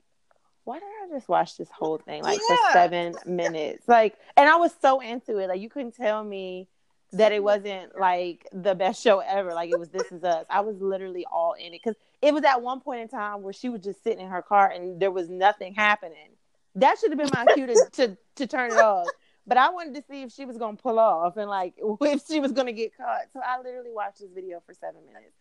[0.71, 3.89] why did I just watch this whole thing like for seven minutes?
[3.89, 5.49] Like, and I was so into it.
[5.49, 6.69] Like, you couldn't tell me
[7.11, 9.53] that it wasn't like the best show ever.
[9.53, 10.47] Like, it was This Is Us.
[10.49, 13.53] I was literally all in it because it was at one point in time where
[13.53, 16.37] she was just sitting in her car and there was nothing happening.
[16.77, 19.09] That should have been my cue to, to, to turn it off.
[19.49, 22.39] but I wanted to see if she was gonna pull off and like if she
[22.39, 23.23] was gonna get caught.
[23.33, 25.35] So I literally watched this video for seven minutes,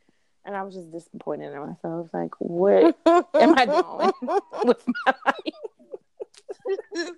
[0.46, 2.10] and I was just disappointed in myself.
[2.14, 4.12] Like, what am I doing
[4.64, 7.12] with my life?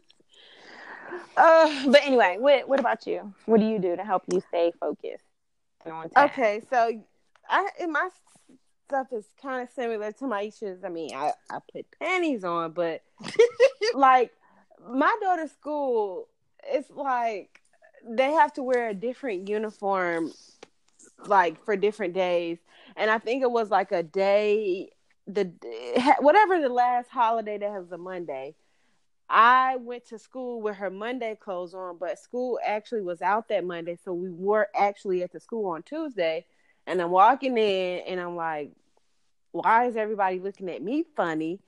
[1.38, 3.34] uh, but anyway, what what about you?
[3.46, 5.24] What do you do to help you stay focused?
[6.18, 7.04] Okay, so
[7.50, 8.10] I in my
[8.88, 10.84] stuff is kind of similar to my Maisha's.
[10.84, 13.02] I mean, I I put panties on, but
[13.94, 14.32] like
[14.90, 16.28] my daughter's school,
[16.64, 17.62] it's like
[18.08, 20.32] they have to wear a different uniform,
[21.26, 22.58] like for different days,
[22.96, 24.90] and I think it was like a day
[25.28, 25.52] the
[26.20, 28.56] whatever the last holiday that was a Monday.
[29.30, 33.64] I went to school with her Monday clothes on, but school actually was out that
[33.64, 36.46] Monday, so we were actually at the school on Tuesday.
[36.86, 38.72] And I'm walking in, and I'm like,
[39.52, 41.60] "Why is everybody looking at me funny?"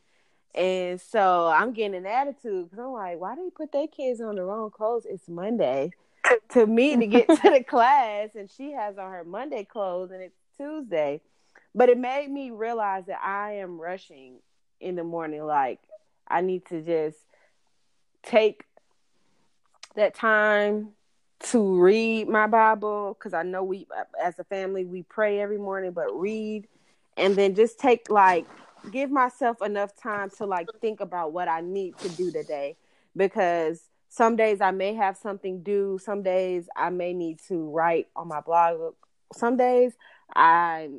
[0.56, 4.20] And so I'm getting an attitude because I'm like, "Why do they put their kids
[4.20, 5.06] on the wrong clothes?
[5.06, 5.92] It's Monday."
[6.50, 10.22] to me to get to the class, and she has on her Monday clothes, and
[10.22, 11.22] it's Tuesday.
[11.76, 14.36] But it made me realize that I am rushing
[14.80, 15.46] in the morning.
[15.46, 15.80] Like
[16.28, 17.18] I need to just
[18.24, 18.64] take
[19.96, 20.90] that time
[21.40, 23.86] to read my Bible because I know we,
[24.24, 26.68] as a family, we pray every morning, but read
[27.18, 28.46] and then just take like
[28.92, 32.76] give myself enough time to like think about what I need to do today
[33.16, 38.08] because some days I may have something due, some days I may need to write
[38.16, 38.94] on my blog,
[39.34, 39.94] some days
[40.36, 40.90] I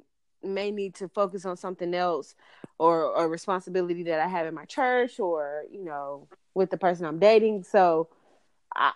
[0.42, 2.34] may need to focus on something else
[2.78, 7.06] or a responsibility that I have in my church or you know with the person
[7.06, 7.64] I'm dating.
[7.64, 8.08] So,
[8.74, 8.92] I,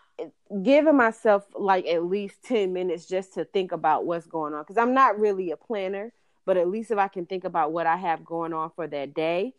[0.62, 4.79] giving myself like at least 10 minutes just to think about what's going on because
[4.79, 6.12] I'm not really a planner,
[6.45, 9.14] but at least if I can think about what I have going on for that
[9.14, 9.55] day,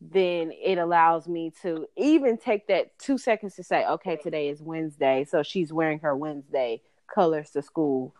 [0.00, 4.60] then it allows me to even take that two seconds to say, okay, today is
[4.60, 5.24] Wednesday.
[5.28, 6.82] So she's wearing her Wednesday
[7.12, 8.14] colors to school.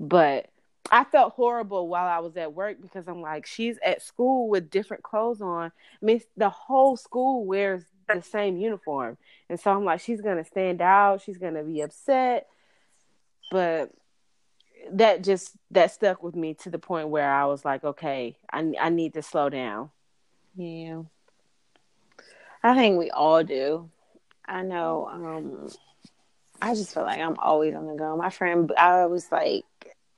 [0.00, 0.50] But
[0.90, 4.70] I felt horrible while I was at work because I'm like, she's at school with
[4.70, 5.66] different clothes on.
[5.66, 9.16] I mean, the whole school wears the same uniform.
[9.48, 12.48] And so I'm like, she's gonna stand out, she's gonna be upset.
[13.50, 13.92] But
[14.92, 18.72] that just that stuck with me to the point where I was like, okay, I
[18.80, 19.90] I need to slow down.
[20.56, 21.02] Yeah.
[22.62, 23.90] I think we all do.
[24.46, 25.68] I know um
[26.60, 28.16] I just feel like I'm always on the go.
[28.16, 29.64] My friend I was like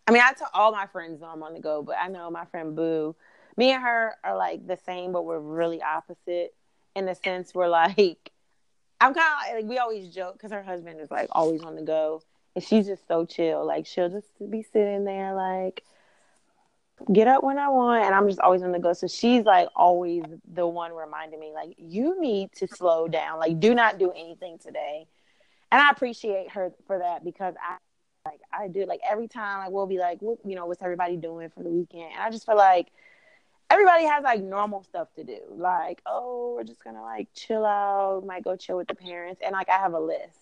[0.07, 2.31] I mean, I tell all my friends know I'm on the go, but I know
[2.31, 3.15] my friend Boo,
[3.57, 6.55] me and her are like the same, but we're really opposite
[6.95, 8.33] in the sense we're like
[9.03, 11.83] I'm kind of like we always joke because her husband is like always on the
[11.83, 12.23] go,
[12.55, 13.67] and she's just so chill.
[13.67, 15.83] Like she'll just be sitting there like
[17.13, 18.93] get up when I want, and I'm just always on the go.
[18.93, 20.23] So she's like always
[20.55, 23.41] the one reminding me like you need to slow down.
[23.41, 25.09] Like do not do anything today,
[25.73, 27.79] and I appreciate her for that because I
[28.25, 31.17] like I do like every time like we'll be like what you know what's everybody
[31.17, 32.89] doing for the weekend, and I just feel like
[33.71, 35.39] everybody has like normal stuff to do.
[35.51, 39.53] Like, oh, we're just gonna like chill out, might go chill with the parents, and
[39.53, 40.39] like I have a list,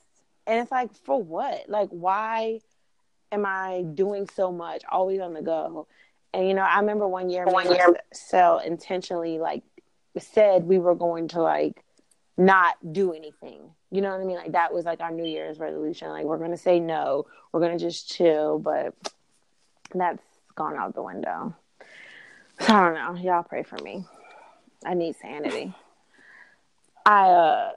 [0.47, 1.69] and it's like for what?
[1.69, 2.61] Like, why
[3.33, 5.87] am I doing so much, always on the go?
[6.33, 9.63] And you know, I remember one year, one year, Cell intentionally like
[10.19, 11.83] said we were going to like
[12.37, 13.71] not do anything.
[13.91, 14.37] You know what I mean?
[14.37, 16.09] Like that was like our New Year's resolution.
[16.11, 18.95] Like we're gonna say no, we're gonna just chill, but
[19.95, 20.23] that's
[20.55, 21.55] gone out the window.
[22.61, 23.21] I don't know.
[23.21, 24.05] Y'all pray for me.
[24.85, 25.75] I need sanity.
[27.05, 27.73] I uh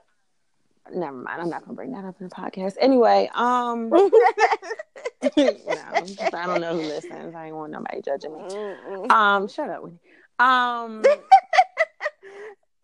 [0.92, 1.42] never mind.
[1.42, 2.74] I'm not gonna bring that up in the podcast.
[2.80, 4.10] Anyway, um no,
[5.32, 7.34] I don't know who listens.
[7.34, 9.08] I ain't want nobody judging me.
[9.10, 9.98] Um, shut up, Winnie.
[10.38, 11.02] Um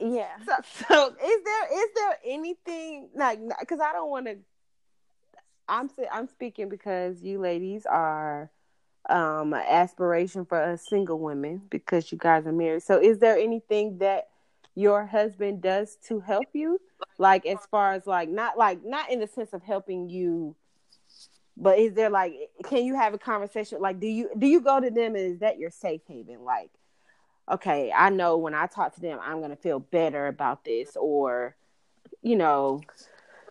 [0.01, 0.29] Yeah.
[0.47, 0.55] So,
[0.89, 4.37] so is there is there anything like because I don't want to
[5.69, 8.51] I'm I'm speaking because you ladies are
[9.09, 12.83] um an aspiration for us single women because you guys are married.
[12.83, 14.29] So is there anything that
[14.75, 16.81] your husband does to help you?
[17.19, 20.57] Like as far as like not like not in the sense of helping you
[21.57, 22.35] but is there like
[22.65, 25.39] can you have a conversation like do you do you go to them and is
[25.41, 26.71] that your safe haven like
[27.51, 30.97] okay i know when i talk to them i'm going to feel better about this
[30.97, 31.57] or
[32.23, 32.81] you know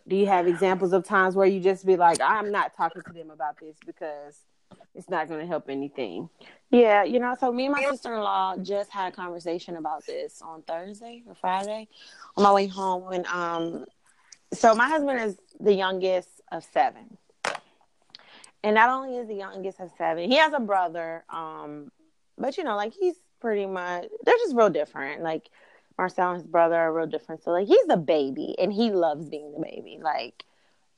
[0.08, 3.14] do you have examples of times where you just be like i'm not talking to
[3.14, 4.41] them about this because
[4.95, 6.30] it's not going to help anything.
[6.72, 10.06] Yeah, you know, so me and my sister in law just had a conversation about
[10.06, 11.88] this on Thursday or Friday
[12.36, 13.12] on my way home.
[13.12, 13.86] And um,
[14.54, 17.18] so my husband is the youngest of seven.
[18.64, 21.24] And not only is the youngest of seven, he has a brother.
[21.30, 21.91] Um,
[22.38, 25.22] but you know, like he's pretty much they're just real different.
[25.22, 25.50] Like
[25.98, 27.44] Marcel and his brother are real different.
[27.44, 30.00] So like he's a baby and he loves being the baby.
[30.02, 30.46] Like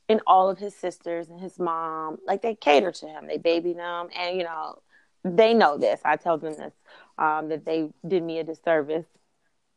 [0.08, 3.26] and all of his sisters and his mom, like they cater to him.
[3.26, 4.78] They baby them, and you know,
[5.24, 6.00] they know this.
[6.04, 6.74] I tell them this
[7.18, 9.06] um, that they did me a disservice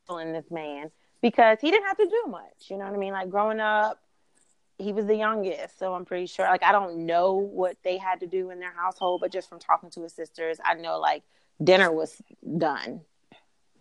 [0.09, 0.91] in this man
[1.21, 2.69] because he didn't have to do much.
[2.69, 3.13] You know what I mean?
[3.13, 3.99] Like growing up,
[4.77, 6.45] he was the youngest, so I'm pretty sure.
[6.45, 9.59] Like I don't know what they had to do in their household, but just from
[9.59, 11.23] talking to his sisters, I know like
[11.63, 12.21] dinner was
[12.57, 13.01] done.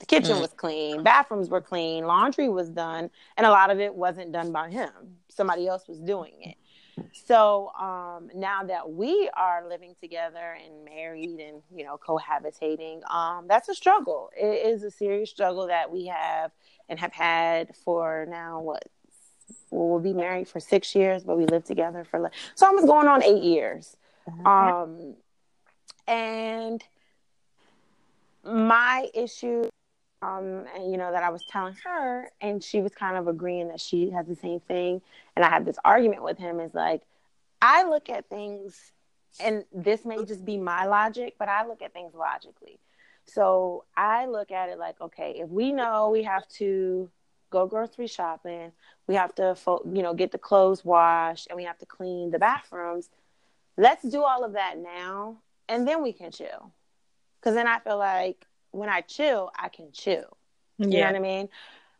[0.01, 0.41] The kitchen mm.
[0.41, 4.53] was clean, bathrooms were clean, laundry was done, and a lot of it wasn't done
[4.53, 4.91] by him.
[5.29, 6.57] Somebody else was doing it.
[7.27, 13.47] So um, now that we are living together and married and you know cohabitating, um,
[13.49, 14.31] that's a struggle.
[14.37, 16.53] It is a serious struggle that we have
[16.89, 18.85] and have had for now what
[19.70, 23.09] well, be married for six years, but we lived together for like so almost going
[23.09, 23.97] on eight years.
[24.29, 24.47] Mm-hmm.
[24.47, 25.14] Um,
[26.07, 26.83] and
[28.45, 29.68] my issue,
[30.22, 33.68] um, and you know that I was telling her, and she was kind of agreeing
[33.68, 35.03] that she has the same thing,
[35.36, 36.61] and I had this argument with him.
[36.61, 37.03] Is like,
[37.61, 38.92] I look at things,
[39.40, 42.78] and this may just be my logic, but I look at things logically.
[43.26, 47.11] So I look at it like, okay, if we know we have to
[47.51, 48.72] go grocery shopping,
[49.07, 52.38] we have to, you know, get the clothes washed, and we have to clean the
[52.38, 53.09] bathrooms.
[53.76, 55.38] Let's do all of that now,
[55.68, 56.72] and then we can chill.
[57.45, 60.38] Because then I feel like when I chill, I can chill.
[60.78, 61.01] You yeah.
[61.01, 61.49] know what I mean?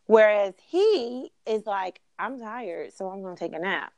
[0.07, 3.93] Whereas he is like, I'm tired, so I'm going to take a nap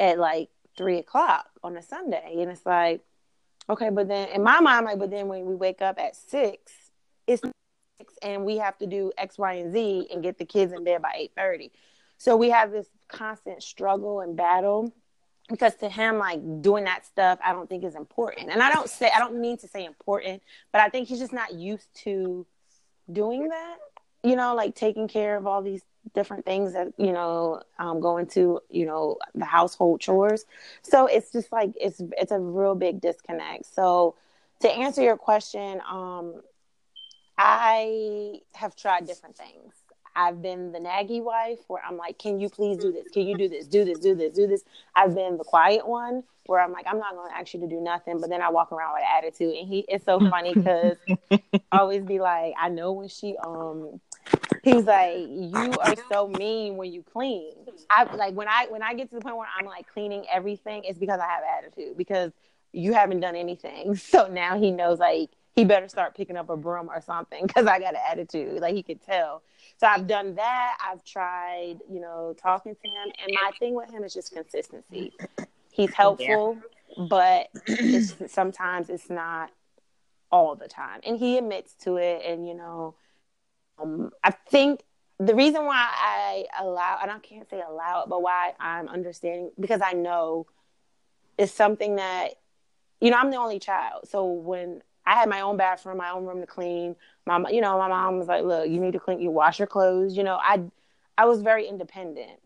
[0.00, 2.38] at like three o'clock on a Sunday.
[2.38, 3.02] And it's like,
[3.70, 6.72] okay, but then in my mind, like, but then when we wake up at six,
[7.28, 7.40] it's
[8.00, 10.82] six and we have to do X, Y, and Z and get the kids in
[10.82, 11.70] bed by eight thirty.
[12.16, 14.92] So we have this constant struggle and battle
[15.48, 18.50] because to him, like doing that stuff, I don't think is important.
[18.50, 20.42] And I don't say I don't mean to say important,
[20.72, 22.46] but I think he's just not used to
[23.10, 23.76] doing that.
[24.24, 25.82] You know, like taking care of all these
[26.14, 30.44] different things that you know um, go into you know the household chores
[30.82, 34.14] so it's just like it's it's a real big disconnect so
[34.60, 36.40] to answer your question um
[37.36, 39.74] i have tried different things
[40.18, 43.36] i've been the naggy wife where i'm like can you please do this can you
[43.36, 44.64] do this do this do this do this
[44.94, 47.66] i've been the quiet one where i'm like i'm not going to ask you to
[47.66, 50.96] do nothing but then i walk around with attitude and he it's so funny because
[51.72, 54.00] always be like i know when she um
[54.62, 57.52] He's like, you are so mean when you clean.
[57.90, 60.84] I like when I when I get to the point where I'm like cleaning everything,
[60.84, 62.32] it's because I have attitude because
[62.72, 63.96] you haven't done anything.
[64.08, 67.66] So now he knows like he better start picking up a broom or something because
[67.66, 68.60] I got an attitude.
[68.60, 69.42] Like he could tell.
[69.78, 70.78] So I've done that.
[70.84, 75.12] I've tried, you know, talking to him, and my thing with him is just consistency.
[75.70, 76.58] He's helpful,
[76.96, 77.06] yeah.
[77.08, 79.50] but it's, sometimes it's not
[80.32, 82.22] all the time, and he admits to it.
[82.26, 82.96] And you know,
[83.80, 84.82] um, I think
[85.20, 89.52] the reason why I allow, and I can't say allow it, but why I'm understanding
[89.58, 90.46] because I know
[91.36, 92.34] it's something that,
[93.00, 94.08] you know, I'm the only child.
[94.08, 96.94] So when I had my own bathroom, my own room to clean,
[97.24, 99.66] my, you know, my mom was like, look, you need to clean, you wash your
[99.66, 100.14] clothes.
[100.14, 100.62] You know, I,
[101.16, 102.38] I was very independent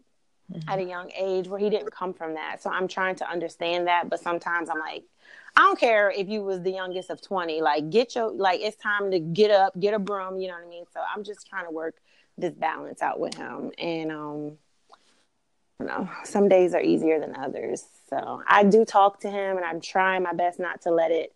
[0.52, 0.68] mm-hmm.
[0.68, 2.62] at a young age where he didn't come from that.
[2.62, 4.08] So I'm trying to understand that.
[4.08, 5.02] But sometimes I'm like,
[5.56, 7.62] I don't care if you was the youngest of 20.
[7.62, 10.64] Like, get your, like, it's time to get up, get a broom, you know what
[10.64, 10.84] I mean?
[10.94, 11.96] So I'm just trying to work
[12.38, 13.72] this balance out with him.
[13.76, 14.52] And, um,
[15.80, 17.82] you know, some days are easier than others.
[18.08, 21.34] So I do talk to him and I'm trying my best not to let it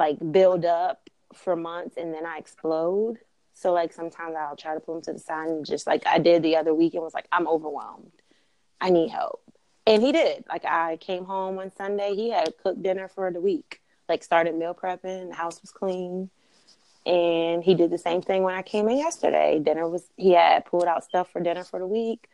[0.00, 3.18] like build up for months and then I explode.
[3.52, 6.18] So like sometimes I'll try to pull him to the side and just like I
[6.18, 8.10] did the other weekend was like, I'm overwhelmed.
[8.80, 9.42] I need help.
[9.86, 10.44] And he did.
[10.48, 13.82] Like I came home one Sunday, he had cooked dinner for the week.
[14.08, 16.30] Like started meal prepping, the house was clean.
[17.04, 19.60] And he did the same thing when I came in yesterday.
[19.62, 22.26] Dinner was he had pulled out stuff for dinner for the week.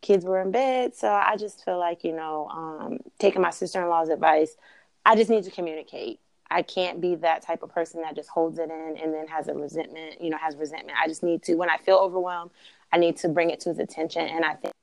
[0.00, 0.96] Kids were in bed.
[0.96, 4.56] So I just feel like, you know, um, taking my sister in law's advice,
[5.04, 6.18] I just need to communicate.
[6.50, 9.48] I can't be that type of person that just holds it in and then has
[9.48, 10.98] a resentment, you know, has resentment.
[11.02, 12.50] I just need to, when I feel overwhelmed,
[12.92, 14.22] I need to bring it to his attention.
[14.22, 14.74] And I think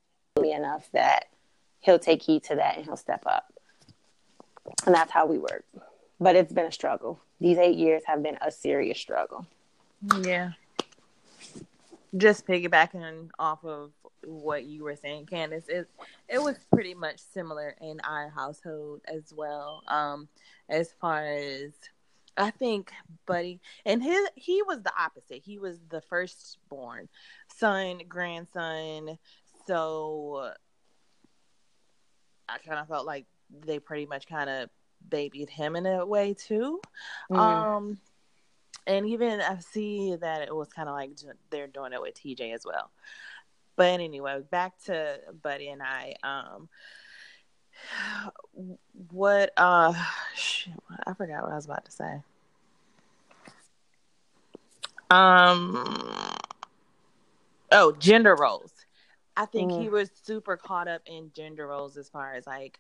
[0.45, 1.26] enough that
[1.80, 3.51] he'll take heed to that and he'll step up.
[4.86, 5.65] And that's how we work.
[6.20, 7.20] But it's been a struggle.
[7.39, 9.45] These eight years have been a serious struggle.
[10.22, 10.51] Yeah.
[12.15, 13.91] Just piggybacking off of
[14.23, 15.89] what you were saying, Candace, it
[16.29, 19.83] it was pretty much similar in our household as well.
[19.87, 20.27] Um,
[20.69, 21.71] as far as
[22.37, 22.91] I think
[23.25, 25.41] Buddy and his he was the opposite.
[25.43, 27.09] He was the firstborn
[27.55, 29.17] son, grandson.
[29.65, 30.51] So
[32.47, 33.25] I kind of felt like
[33.65, 34.69] they pretty much kind of
[35.09, 36.79] babied him in a way too.
[37.31, 37.37] Mm.
[37.37, 37.97] Um,
[38.88, 41.11] and even I see that it was kind of like
[41.49, 42.89] they're doing it with TJ as well.
[43.75, 46.15] But anyway, back to Buddy and I.
[46.23, 46.69] Um,
[49.11, 49.93] what uh
[50.35, 50.73] shit,
[51.05, 52.21] I forgot what I was about to say.
[55.11, 55.95] Um
[57.71, 58.71] oh, gender roles.
[59.35, 59.81] I think mm.
[59.81, 62.79] he was super caught up in gender roles as far as like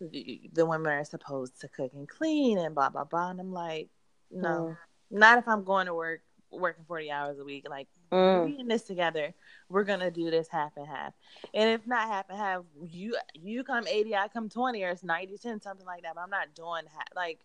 [0.00, 3.28] the, the, women are supposed to cook and clean and blah blah blah.
[3.28, 3.90] And I'm like,
[4.30, 4.76] no, mm.
[5.10, 7.66] Not if I'm going to work working 40 hours a week.
[7.68, 8.50] Like mm.
[8.50, 9.34] we're in this together.
[9.68, 11.14] We're gonna do this half and half.
[11.54, 15.04] And if not half and half, you you come 80, I come 20, or it's
[15.04, 16.14] 90 10, something like that.
[16.14, 17.40] But I'm not doing half, like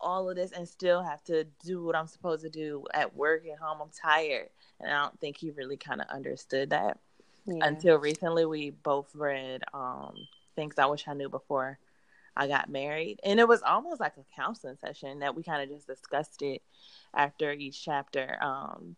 [0.00, 3.44] all of this and still have to do what I'm supposed to do at work
[3.46, 3.78] at home.
[3.80, 4.50] I'm tired.
[4.80, 6.98] And I don't think he really kind of understood that
[7.46, 7.58] yeah.
[7.62, 8.44] until recently.
[8.44, 10.14] We both read um,
[10.56, 11.78] Things I Wish I Knew Before
[12.36, 13.20] I Got Married.
[13.24, 16.62] And it was almost like a counseling session that we kind of just discussed it
[17.14, 18.36] after each chapter.
[18.40, 18.96] Um,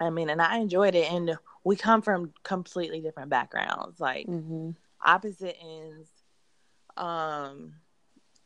[0.00, 1.10] I mean, and I enjoyed it.
[1.12, 4.70] And we come from completely different backgrounds, like mm-hmm.
[5.04, 6.08] opposite ends.
[6.96, 7.74] Um,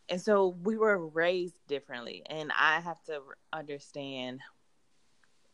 [0.09, 3.20] and so we were raised differently, and I have to
[3.53, 4.40] understand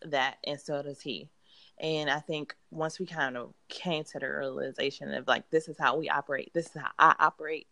[0.03, 1.31] that, and so does he.
[1.79, 5.77] And I think once we kind of came to the realization of like, this is
[5.79, 7.69] how we operate, this is how I operate,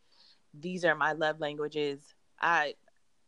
[0.54, 2.00] these are my love languages,
[2.40, 2.74] I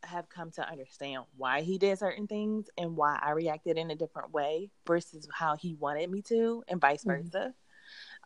[0.03, 3.95] have come to understand why he did certain things and why I reacted in a
[3.95, 7.23] different way versus how he wanted me to, and vice mm-hmm.
[7.23, 7.53] versa.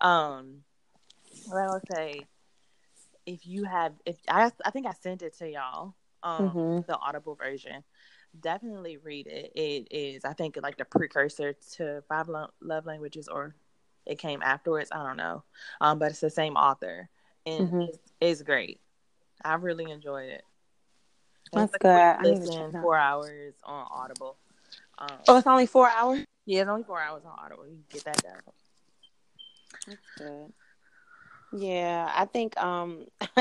[0.02, 0.64] Um,
[1.54, 2.22] I would say
[3.26, 6.80] if you have, if I, I think I sent it to y'all, um, mm-hmm.
[6.88, 7.84] the Audible version
[8.40, 9.52] definitely read it.
[9.56, 13.56] It is, I think, like the precursor to Five Lo- Love Languages, or
[14.06, 14.90] it came afterwards.
[14.92, 15.44] I don't know,
[15.82, 17.10] um, but it's the same author,
[17.46, 17.82] and mm-hmm.
[17.82, 18.80] it's, it's, great.
[19.44, 20.44] I really enjoyed it.
[21.54, 21.92] That's good.
[21.92, 24.38] I listen four hours on Audible.
[24.98, 26.26] Um, oh, it's only four hours.
[26.46, 27.68] Yeah, it's only four hours on Audible.
[27.68, 28.34] You get that done.
[29.88, 30.54] That's good.
[31.52, 33.06] Yeah, I think um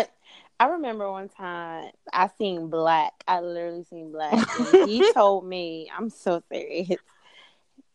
[0.60, 3.12] I remember one time I seen Black.
[3.26, 4.38] I literally seen Black.
[4.84, 7.00] he told me, I'm so serious.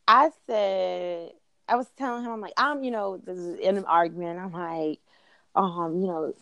[0.07, 1.31] I said,
[1.67, 4.39] I was telling him, I'm like, I'm, you know, this is in an argument.
[4.39, 4.99] I'm like,
[5.55, 6.33] um, you know,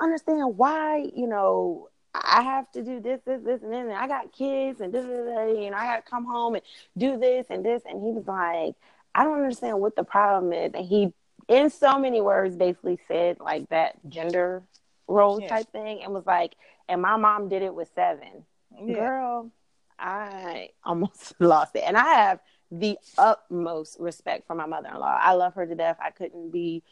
[0.00, 4.32] understand why, you know, I have to do this, this, this, and then I got
[4.32, 6.62] kids and this, this, this, and I got to come home and
[6.96, 7.82] do this and this.
[7.88, 8.74] And he was like,
[9.14, 10.72] I don't understand what the problem is.
[10.74, 11.12] And he,
[11.48, 14.62] in so many words, basically said like that gender
[15.08, 15.48] role yeah.
[15.48, 16.54] type thing and was like,
[16.88, 18.44] and my mom did it with seven.
[18.78, 18.94] Yeah.
[18.94, 19.50] Girl,
[19.98, 21.84] I almost lost it.
[21.86, 22.40] And I have
[22.70, 25.18] the utmost respect for my mother in law.
[25.20, 25.98] I love her to death.
[26.02, 26.82] I couldn't be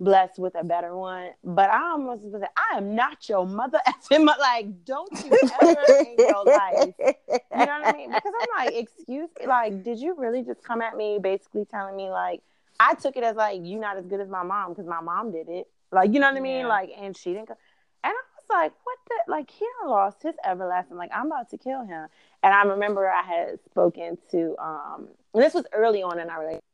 [0.00, 1.30] blessed with a better one.
[1.44, 5.84] But I almost was like, I am not your mother effing like, don't you ever
[6.00, 6.94] in your life.
[6.98, 8.10] You know what I mean?
[8.10, 11.96] Because I'm like, excuse me, like, did you really just come at me basically telling
[11.96, 12.40] me like
[12.80, 15.32] I took it as like you not as good as my mom because my mom
[15.32, 15.68] did it.
[15.92, 16.60] Like, you know what I mean?
[16.60, 16.66] Yeah.
[16.66, 17.48] Like, and she didn't.
[17.48, 17.56] Go.
[18.02, 19.30] And I was like, what the?
[19.30, 20.96] Like, he lost his everlasting.
[20.96, 22.06] Like, I'm about to kill him.
[22.42, 26.64] And I remember I had spoken to, um, this was early on in our relationship.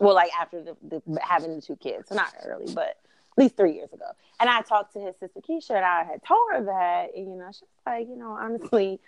[0.00, 2.08] Well, like after the, the having the two kids.
[2.08, 4.06] So not early, but at least three years ago.
[4.40, 7.38] And I talked to his sister Keisha and I had told her that, and, you
[7.38, 8.98] know, she's like, you know, honestly,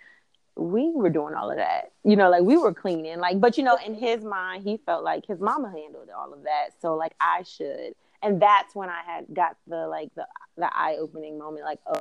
[0.55, 1.91] we were doing all of that.
[2.03, 3.19] You know, like we were cleaning.
[3.19, 6.43] Like, but you know, in his mind, he felt like his mama handled all of
[6.43, 6.69] that.
[6.79, 10.25] So like I should and that's when I had got the like the
[10.57, 11.99] the eye opening moment, like oh,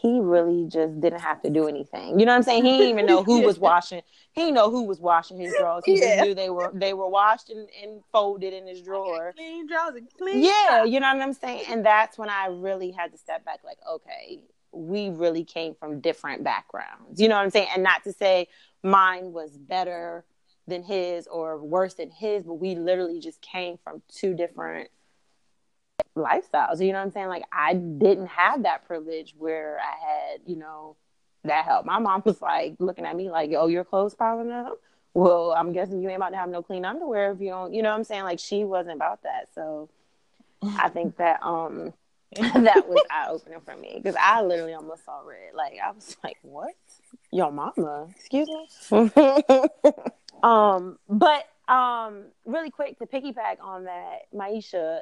[0.00, 2.20] he really just didn't have to do anything.
[2.20, 2.64] You know what I'm saying?
[2.64, 4.02] He didn't even know who was washing.
[4.32, 5.82] He didn't know who was washing his drawers.
[5.84, 6.16] He yeah.
[6.16, 9.32] just knew they were they were washed and, and folded in his drawer.
[9.36, 10.42] Clean drawers and clean.
[10.42, 11.64] Yeah, you know what I'm saying.
[11.68, 13.60] And that's when I really had to step back.
[13.64, 17.20] Like, okay, we really came from different backgrounds.
[17.20, 17.68] You know what I'm saying?
[17.74, 18.48] And not to say
[18.82, 20.24] mine was better
[20.68, 24.90] than his or worse than his, but we literally just came from two different
[26.16, 26.84] lifestyles.
[26.84, 27.28] You know what I'm saying?
[27.28, 30.96] Like I didn't have that privilege where I had, you know,
[31.44, 31.86] that help.
[31.86, 34.80] My mom was like looking at me like, "Oh, your clothes piling up."
[35.14, 37.72] Well, I'm guessing you ain't about to have no clean underwear if you don't.
[37.74, 38.24] You know what I'm saying?
[38.24, 39.48] Like she wasn't about that.
[39.54, 39.88] So
[40.62, 41.92] I think that um
[42.36, 45.54] that was eye opening for me because I literally almost saw red.
[45.54, 46.74] Like I was like, "What?
[47.32, 48.08] Your mama?
[48.14, 49.10] Excuse me."
[50.42, 55.00] um, but um, really quick to piggyback on that, Maisha,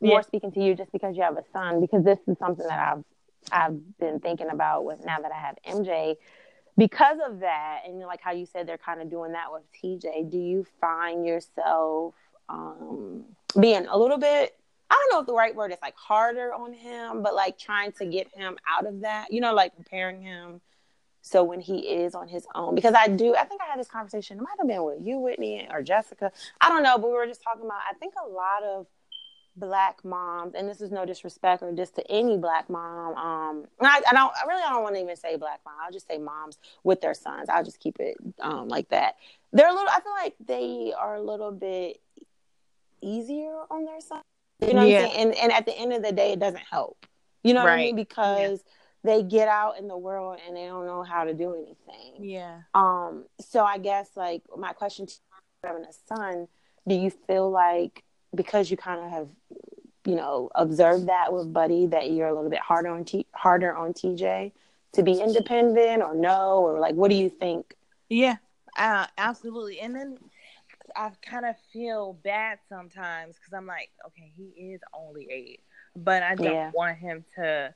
[0.00, 0.20] more yeah.
[0.20, 3.04] speaking to you just because you have a son, because this is something that I've
[3.50, 6.16] I've been thinking about with now that I have MJ.
[6.78, 10.30] Because of that, and like how you said they're kind of doing that with TJ,
[10.30, 12.14] do you find yourself
[12.48, 13.24] um,
[13.58, 14.56] being a little bit
[14.92, 17.92] I don't know if the right word is like harder on him, but like trying
[17.92, 20.60] to get him out of that, you know, like preparing him
[21.22, 23.88] so when he is on his own, because I do, I think I had this
[23.88, 24.38] conversation.
[24.38, 26.32] It might have been with you, Whitney, or Jessica.
[26.60, 27.80] I don't know, but we were just talking about.
[27.88, 28.86] I think a lot of
[29.56, 33.14] black moms, and this is no disrespect or just to any black mom.
[33.14, 35.74] Um, I, I don't, I really don't want to even say black mom.
[35.80, 37.48] I'll just say moms with their sons.
[37.48, 39.14] I'll just keep it um, like that.
[39.52, 39.88] They're a little.
[39.88, 42.00] I feel like they are a little bit
[43.00, 44.24] easier on their sons.
[44.60, 45.02] You know yeah.
[45.02, 45.28] what I'm saying?
[45.28, 47.06] And and at the end of the day, it doesn't help.
[47.42, 47.70] You know right.
[47.70, 47.96] what I mean?
[47.96, 48.72] Because yeah.
[49.04, 52.24] They get out in the world and they don't know how to do anything.
[52.24, 52.60] Yeah.
[52.74, 53.24] Um.
[53.40, 55.14] So I guess like my question to
[55.64, 56.48] having a son,
[56.86, 59.28] do you feel like because you kind of have
[60.04, 63.74] you know observed that with Buddy that you're a little bit harder on T- harder
[63.74, 64.52] on TJ
[64.92, 67.74] to be independent or no or like what do you think?
[68.08, 68.36] Yeah.
[68.76, 69.80] Uh, absolutely.
[69.80, 70.18] And then
[70.96, 75.60] I kind of feel bad sometimes because I'm like, okay, he is only eight,
[75.96, 76.70] but I don't yeah.
[76.74, 77.74] want him to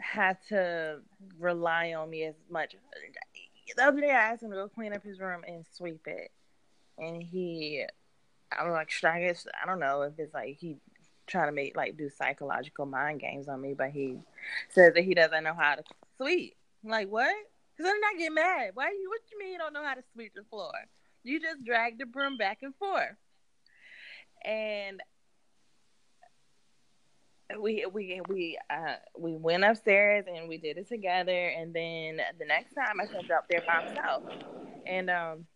[0.00, 1.00] have to
[1.38, 2.74] rely on me as much.
[3.76, 6.30] The other day, I asked him to go clean up his room and sweep it,
[6.96, 7.84] and he,
[8.50, 10.78] I'm like, should I guess I don't know if it's like he
[11.26, 14.18] trying to make like do psychological mind games on me, but he
[14.70, 15.82] says that he doesn't know how to
[16.16, 16.56] sweep.
[16.84, 17.34] I'm like what?
[17.76, 18.70] Because I'm not getting mad.
[18.74, 19.08] Why you?
[19.08, 20.72] What you mean you don't know how to sweep the floor?
[21.22, 23.16] You just drag the broom back and forth.
[24.44, 25.00] And
[27.60, 32.44] we we we uh we went upstairs and we did it together and then the
[32.44, 34.22] next time I sent up there by myself.
[34.86, 35.46] And um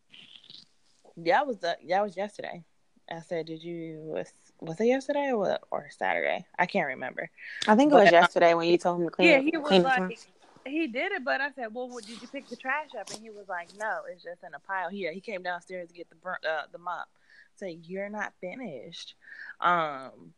[1.18, 2.64] that was the that was yesterday.
[3.10, 6.46] I said, Did you was was it yesterday or or Saturday?
[6.58, 7.30] I can't remember.
[7.68, 9.40] I think it was but, um, yesterday um, when you told him to clean Yeah,
[9.40, 10.18] he was like
[10.64, 13.20] he did it, but I said, "Well, what, did you pick the trash up?" And
[13.20, 16.08] he was like, "No, it's just in a pile here." He came downstairs to get
[16.08, 17.08] the uh, the mop.
[17.56, 19.14] Say, so "You're not finished,"
[19.60, 20.34] um,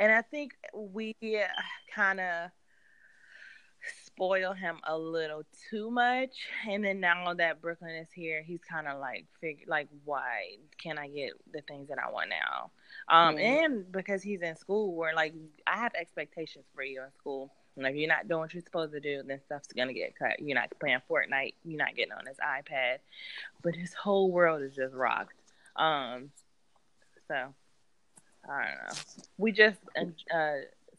[0.00, 1.14] and I think we
[1.94, 2.50] kind of
[4.04, 6.34] spoil him a little too much.
[6.68, 10.98] And then now that Brooklyn is here, he's kind of like figure like, why can
[10.98, 12.70] I get the things that I want now?
[13.08, 13.44] Um, mm-hmm.
[13.44, 15.34] and because he's in school, where like
[15.66, 18.92] I have expectations for you in school and if you're not doing what you're supposed
[18.92, 20.40] to do, then stuff's gonna get cut.
[20.40, 21.54] You're not playing Fortnite.
[21.64, 22.98] You're not getting on his iPad.
[23.62, 25.34] But his whole world is just rocked.
[25.76, 26.30] Um,
[27.28, 27.54] so
[28.48, 29.24] I don't know.
[29.38, 30.52] We just uh,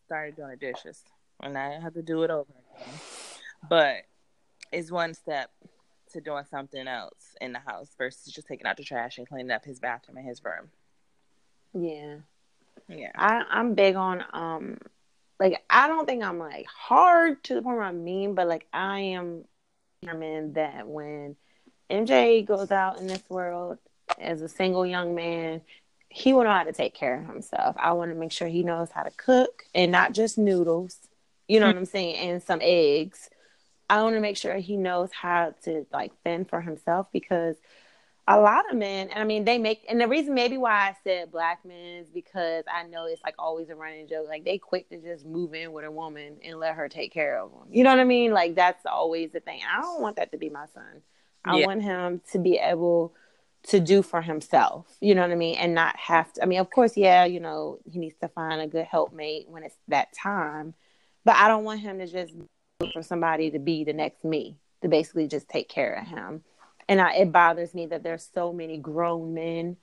[0.05, 1.03] started doing the dishes,
[1.41, 2.99] and I have to do it over again.
[3.69, 4.03] But
[4.71, 5.51] it's one step
[6.13, 9.51] to doing something else in the house versus just taking out the trash and cleaning
[9.51, 10.69] up his bathroom and his room.
[11.73, 12.17] Yeah.
[12.89, 13.11] Yeah.
[13.15, 14.77] I, I'm big on um
[15.39, 18.67] like I don't think I'm like hard to the point where I'm mean, but like
[18.73, 19.45] I am
[20.01, 21.35] determined that when
[21.89, 23.77] MJ goes out in this world
[24.19, 25.61] as a single young man,
[26.11, 27.75] he will know how to take care of himself.
[27.79, 30.97] I want to make sure he knows how to cook and not just noodles.
[31.47, 31.75] You know mm-hmm.
[31.75, 32.15] what I'm saying?
[32.15, 33.29] And some eggs.
[33.89, 37.55] I want to make sure he knows how to like fend for himself because
[38.27, 40.95] a lot of men, and I mean, they make, and the reason maybe why I
[41.03, 44.27] said black men is because I know it's like always a running joke.
[44.27, 47.39] Like they quick to just move in with a woman and let her take care
[47.39, 47.67] of them.
[47.71, 48.31] You know what I mean?
[48.31, 49.61] Like that's always the thing.
[49.69, 51.01] I don't want that to be my son.
[51.43, 51.65] I yeah.
[51.65, 53.13] want him to be able
[53.67, 54.97] to do for himself.
[54.99, 55.55] You know what I mean?
[55.57, 56.43] And not have to.
[56.43, 59.63] I mean, of course, yeah, you know, he needs to find a good helpmate when
[59.63, 60.73] it's that time.
[61.23, 62.33] But I don't want him to just
[62.79, 66.43] look for somebody to be the next me to basically just take care of him
[66.91, 69.77] and I, it bothers me that there's so many grown men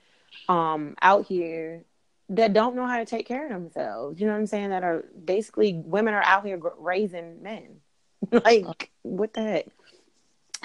[0.47, 1.83] um, out here
[2.29, 4.19] that don't know how to take care of themselves.
[4.19, 4.69] You know what I'm saying?
[4.69, 7.77] That are basically women are out here raising men.
[8.31, 9.65] like what the heck?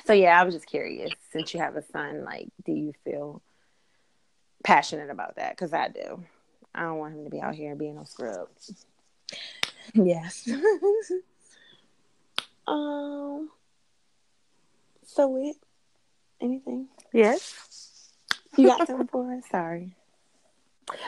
[0.05, 1.12] So yeah, I was just curious.
[1.32, 3.42] Since you have a son, like, do you feel
[4.62, 5.51] passionate about that?
[5.51, 6.22] Because I do.
[6.74, 8.49] I don't want him to be out here being a scrub.
[9.95, 10.49] Yes.
[12.66, 13.51] um.
[15.07, 15.57] So it
[16.40, 16.88] anything?
[17.12, 18.11] Yes.
[18.57, 19.45] You got something for us?
[19.51, 19.95] Sorry.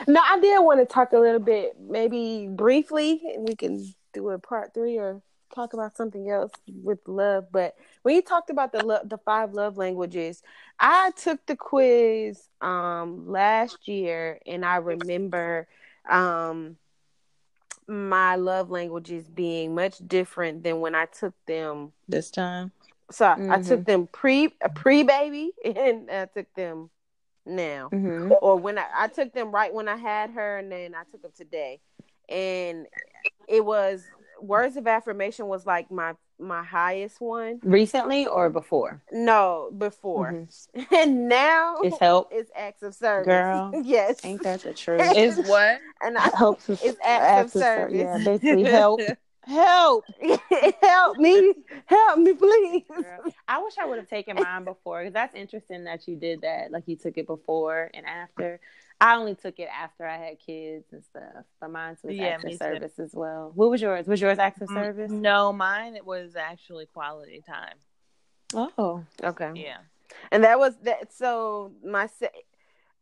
[0.07, 4.29] No, I did want to talk a little bit, maybe briefly, and we can do
[4.29, 5.21] a part three or
[5.53, 6.51] talk about something else
[6.83, 7.47] with love.
[7.51, 10.41] But when you talked about the lo- the five love languages,
[10.79, 15.67] I took the quiz um last year, and I remember
[16.09, 16.77] um
[17.87, 22.71] my love languages being much different than when I took them this time.
[23.11, 23.51] So mm-hmm.
[23.51, 26.89] I took them pre a pre baby and I took them
[27.45, 27.89] now.
[27.91, 28.33] Mm-hmm.
[28.41, 31.21] Or when I, I took them right when I had her and then I took
[31.21, 31.79] them today.
[32.29, 32.87] And
[33.47, 34.03] it was
[34.41, 37.59] words of affirmation was like my my highest one.
[37.63, 39.01] Recently or before?
[39.11, 40.31] No, before.
[40.33, 40.95] Mm-hmm.
[40.95, 42.29] And now it's help.
[42.31, 43.25] It's acts of service.
[43.25, 43.71] Girl.
[43.83, 44.23] yes.
[44.23, 45.01] Ain't that the truth?
[45.15, 45.79] is what?
[46.01, 47.93] And I hope it's acts, acts of, service.
[47.93, 49.01] Of, yeah, basically help.
[49.47, 50.03] help
[50.81, 51.53] help me
[51.85, 55.85] help me please Girl, i wish i would have taken mine before because that's interesting
[55.85, 58.59] that you did that like you took it before and after
[58.99, 62.43] I only took it after I had kids and stuff, but mine was Yeah, acts
[62.43, 62.63] me of too.
[62.65, 63.51] service as well.
[63.53, 64.07] What was yours?
[64.07, 65.11] Was yours acts of Mm, service?
[65.11, 67.75] No, mine it was actually quality time.
[68.55, 69.51] Oh, Okay.
[69.55, 69.77] Yeah.
[70.31, 71.13] And that was that.
[71.13, 72.29] So my, se-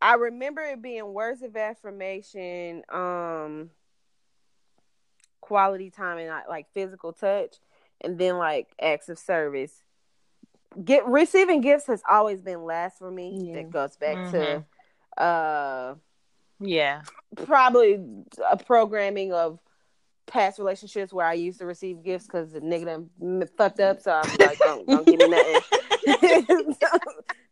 [0.02, 3.70] I remember it being words of affirmation, um,
[5.40, 7.56] quality time, and like- like physical touch,
[8.02, 9.82] and then like acts of service.
[10.84, 13.38] Get receiving gifts has always been last for me.
[13.40, 13.54] Yeah.
[13.54, 14.30] That goes back Mhm.
[14.32, 14.64] to,
[15.16, 15.94] uh,
[16.60, 17.02] Yeah.
[17.44, 18.00] probably
[18.50, 19.58] a programming of
[20.26, 24.00] past relationships where I used to receive gifts because the nigga done fucked up.
[24.00, 25.60] So I'm like, don't, don't give me nothing.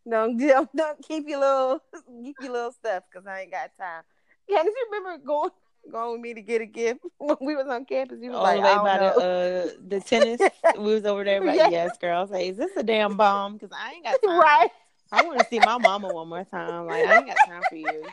[0.09, 1.83] don't, don't, don't keep your little
[2.23, 4.03] keep your little stuff because I ain't got time.
[4.49, 5.51] Yeah, you remember going
[5.91, 8.19] going with me to get a gift when we was on campus?
[8.21, 9.15] You was all like, the way by know.
[9.15, 10.41] the uh the tennis.
[10.79, 11.45] we was over there.
[11.45, 11.69] Yeah.
[11.69, 12.31] yes, girls.
[12.31, 13.55] Like, is this a damn bomb?
[13.55, 14.41] Because I ain't got time.
[14.41, 14.71] right.
[15.13, 16.87] I want to see my mama one more time.
[16.87, 18.05] Like, I ain't got time for you,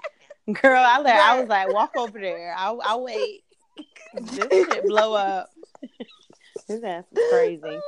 [0.61, 0.83] girl.
[0.85, 1.15] I let.
[1.15, 2.53] I was like, walk over there.
[2.57, 3.43] I'll, I'll wait.
[4.13, 5.49] this shit blow up.
[6.67, 7.79] His ass is crazy.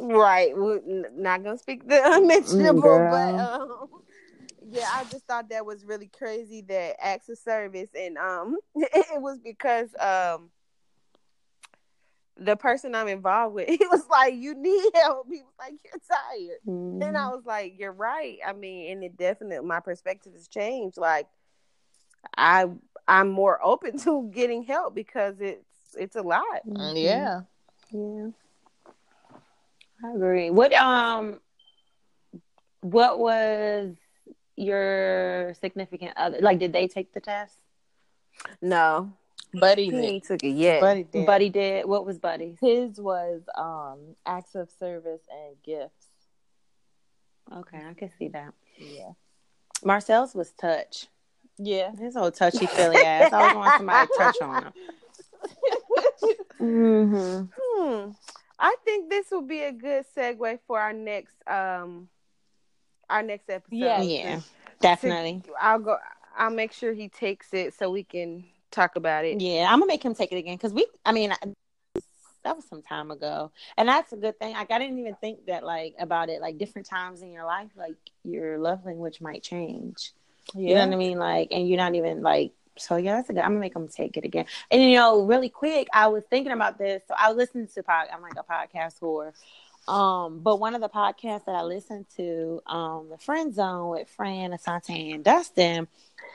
[0.00, 0.56] Right.
[0.56, 3.10] Well, n- not gonna speak the unmentionable, girl.
[3.10, 3.88] but um,
[4.70, 9.20] yeah, I just thought that was really crazy that acts of service, and um, it
[9.20, 10.50] was because um,
[12.38, 16.00] the person I'm involved with, he was like, "You need help." He was like, "You're
[16.08, 17.02] tired," Mm-hmm.
[17.02, 20.96] and I was like, "You're right." I mean, and it definitely my perspective has changed.
[20.98, 21.26] Like,
[22.36, 22.66] I
[23.06, 25.66] I'm more open to getting help because it's
[25.98, 26.62] it's a lot.
[26.66, 26.94] Mhm.
[26.96, 27.40] Yeah.
[27.90, 28.28] Yeah.
[30.04, 30.50] I agree.
[30.50, 31.40] What um
[32.80, 33.96] what was
[34.56, 37.58] your significant other like did they take the test?
[38.62, 39.12] No,
[39.54, 40.24] Buddy he did.
[40.24, 40.80] took it yet.
[40.80, 41.26] Buddy did.
[41.26, 41.86] Buddy did.
[41.86, 42.56] What was Buddy?
[42.60, 46.06] His was um acts of service and gifts.
[47.52, 48.52] Okay, I can see that.
[48.76, 49.12] Yeah.
[49.84, 51.06] Marcel's was touch.
[51.56, 51.92] Yeah.
[51.96, 53.32] His whole touchy feely ass.
[53.32, 54.72] I always want somebody to touch on him.
[56.60, 57.44] Mm-hmm.
[57.56, 58.10] Hmm.
[58.58, 62.08] I think this will be a good segue for our next um
[63.08, 63.76] our next episode.
[63.76, 64.02] Yeah.
[64.02, 64.40] Yeah,
[64.80, 65.42] definitely.
[65.60, 65.96] I'll go
[66.36, 69.40] I'll make sure he takes it so we can talk about it.
[69.40, 70.86] Yeah, I'm gonna make him take it again because we.
[71.04, 71.54] I mean, I-
[72.44, 74.54] that was some time ago, and that's a good thing.
[74.54, 76.40] Like, I didn't even think that like about it.
[76.40, 80.12] Like different times in your life, like your love language might change.
[80.54, 81.18] You know what I mean?
[81.18, 82.52] Like, and you're not even like.
[82.78, 83.42] So yeah, that's a good.
[83.42, 84.46] I'm gonna make him take it again.
[84.70, 87.02] And you know, really quick, I was thinking about this.
[87.08, 88.06] So I listened to pod.
[88.12, 89.32] I'm like a podcast whore.
[89.92, 94.08] Um, but one of the podcasts that I listened to, um, the Friend Zone with
[94.08, 95.88] Fran, Assante, and Dustin.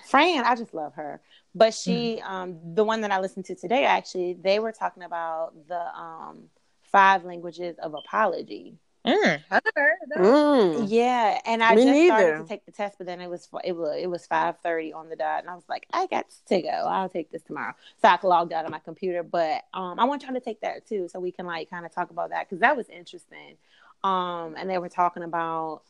[0.05, 1.21] Fran, I just love her.
[1.55, 5.53] But she, um, the one that I listened to today, actually, they were talking about
[5.67, 6.45] the um
[6.91, 8.77] five languages of apology.
[9.05, 10.19] Mm, I never heard that.
[10.19, 10.85] Mm.
[10.87, 12.43] Yeah, and I Me just started neither.
[12.43, 15.09] to take the test, but then it was it was it was five thirty on
[15.09, 16.69] the dot, and I was like, I got to go.
[16.69, 17.73] I'll take this tomorrow.
[18.01, 20.87] So I logged out of my computer, but um, I want y'all to take that
[20.87, 23.57] too, so we can like kind of talk about that because that was interesting.
[24.05, 25.81] Um, and they were talking about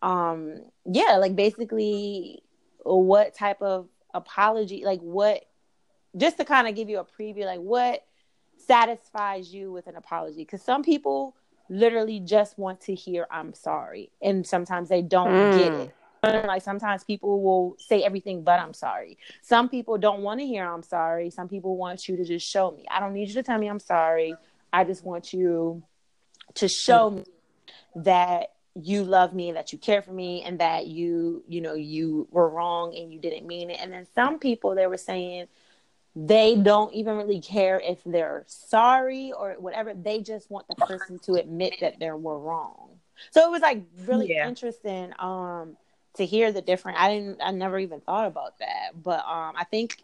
[0.00, 2.42] um, yeah, like basically
[2.82, 5.44] what type of apology, like what,
[6.16, 8.06] just to kind of give you a preview, like what
[8.56, 11.36] satisfies you with an apology, because some people
[11.68, 14.10] literally just want to hear I'm sorry.
[14.22, 15.52] And sometimes they don't Mm.
[15.52, 15.94] get it.
[16.46, 19.18] Like sometimes people will say everything but I'm sorry.
[19.42, 21.28] Some people don't want to hear I'm sorry.
[21.30, 22.86] Some people want you to just show me.
[22.90, 24.34] I don't need you to tell me I'm sorry.
[24.72, 25.82] I just want you
[26.54, 27.24] to show me
[27.96, 31.74] that you love me, and that you care for me, and that you, you know,
[31.74, 33.78] you were wrong and you didn't mean it.
[33.80, 35.46] And then some people they were saying
[36.16, 39.94] they don't even really care if they're sorry or whatever.
[39.94, 43.00] They just want the person to admit that they were wrong.
[43.30, 44.48] So it was like really Yeah.
[44.48, 45.76] interesting um
[46.14, 49.02] to hear the different I didn't I never even thought about that.
[49.02, 49.98] But um I think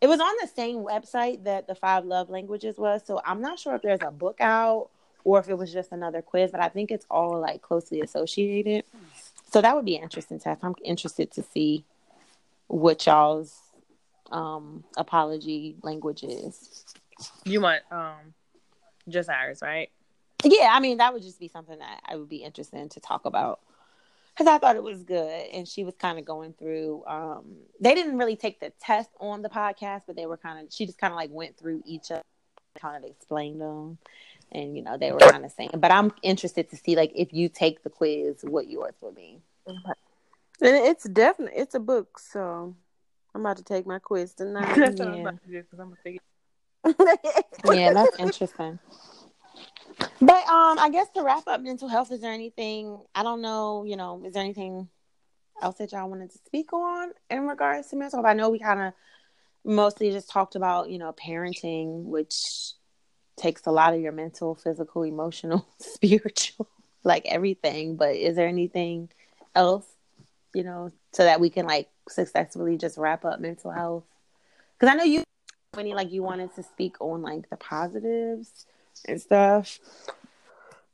[0.00, 3.02] it was on the same website that the five love languages was.
[3.06, 4.88] So I'm not sure if there's a book out
[5.24, 8.84] or if it was just another quiz, but I think it's all like closely associated.
[9.50, 10.62] So that would be an interesting test.
[10.64, 11.84] I'm interested to see
[12.68, 13.56] what y'all's
[14.30, 16.84] um apology language is.
[17.44, 18.34] You want um
[19.08, 19.90] just ours, right?
[20.44, 23.00] Yeah, I mean that would just be something that I would be interested in to
[23.00, 23.60] talk about
[24.40, 27.04] because I thought it was good, and she was kind of going through.
[27.06, 27.44] Um,
[27.78, 30.72] they didn't really take the test on the podcast, but they were kind of.
[30.72, 32.22] She just kind of like went through each of,
[32.80, 33.98] kind of explained them,
[34.52, 35.70] and you know they were kind of saying.
[35.78, 39.40] But I'm interested to see like if you take the quiz, what yours will be.
[39.66, 42.74] And it's definitely it's a book, so
[43.34, 44.74] I'm about to take my quiz tonight.
[44.76, 46.20] That's what I'm about to do because I'm gonna figure.
[47.72, 48.78] yeah, that's interesting.
[50.18, 53.84] But um, I guess to wrap up mental health, is there anything I don't know?
[53.84, 54.88] You know, is there anything
[55.60, 58.30] else that y'all wanted to speak on in regards to mental health?
[58.30, 58.92] I know we kind of
[59.64, 62.72] mostly just talked about, you know, parenting, which
[63.40, 66.68] takes a lot of your mental, physical, emotional, spiritual,
[67.02, 67.96] like everything.
[67.96, 69.08] But is there anything
[69.54, 69.86] else,
[70.54, 74.04] you know, so that we can like successfully just wrap up mental health?
[74.78, 75.24] Because I know you,
[75.78, 78.66] any like you wanted to speak on like the positives
[79.06, 79.78] and stuff.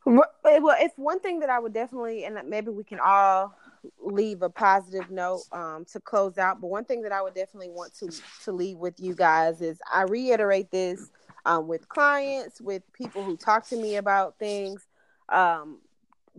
[0.05, 3.57] Well, it's one thing that I would definitely, and maybe we can all
[4.01, 6.61] leave a positive note um, to close out.
[6.61, 8.11] But one thing that I would definitely want to
[8.45, 11.11] to leave with you guys is I reiterate this
[11.47, 14.87] um, with clients, with people who talk to me about things.
[15.31, 15.79] Um,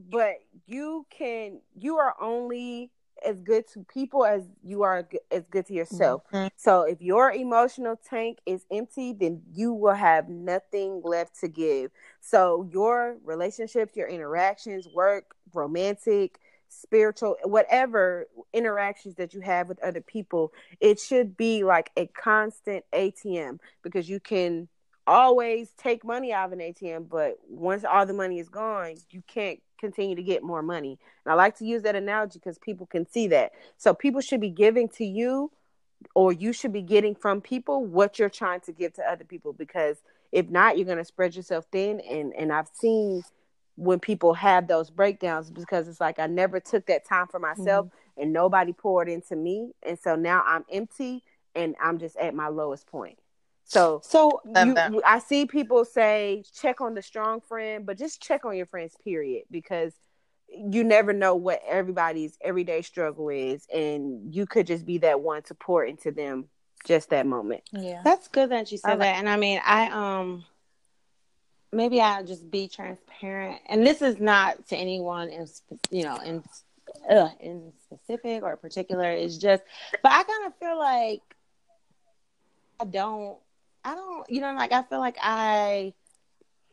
[0.10, 0.36] but
[0.68, 2.92] you can, you are only
[3.26, 6.22] as good to people as you are as good to yourself.
[6.32, 6.50] Mm-hmm.
[6.56, 11.90] So if your emotional tank is empty, then you will have nothing left to give.
[12.22, 16.40] So your relationships, your interactions, work, romantic,
[16.70, 22.84] spiritual, whatever interactions that you have with other people, it should be like a constant
[22.94, 24.68] ATM because you can
[25.08, 29.24] always take money out of an ATM, but once all the money is gone, you
[29.26, 31.00] can't continue to get more money.
[31.26, 33.54] And I like to use that analogy because people can see that.
[33.78, 35.52] So people should be giving to you
[36.16, 39.54] or you should be getting from people what you're trying to give to other people
[39.54, 39.98] because
[40.32, 43.24] if not you're going to spread yourself thin and and I've seen
[43.76, 47.88] when people have those breakdowns because it's like I never took that time for myself
[47.88, 48.22] mm-hmm.
[48.22, 51.24] and nobody poured into me and so now I'm empty
[51.56, 53.18] and I'm just at my lowest point.
[53.68, 58.46] So, so you, I see people say check on the strong friend, but just check
[58.46, 59.94] on your friends, period, because
[60.50, 65.44] you never know what everybody's everyday struggle is, and you could just be that one
[65.44, 66.46] to pour into them
[66.86, 67.62] just that moment.
[67.74, 69.20] Yeah, that's good that you said like- that.
[69.20, 70.46] And I mean, I um,
[71.74, 75.46] maybe I'll just be transparent, and this is not to anyone in
[75.92, 76.42] you know in
[77.10, 79.12] uh, in specific or particular.
[79.12, 79.62] It's just,
[80.02, 81.22] but I kind of feel like
[82.80, 83.38] I don't
[83.88, 85.94] I don't, you know, like I feel like I.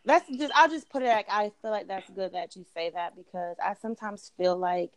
[0.04, 0.52] That's just.
[0.52, 3.56] I'll just put it like I feel like that's good that you say that because
[3.64, 4.90] I sometimes feel like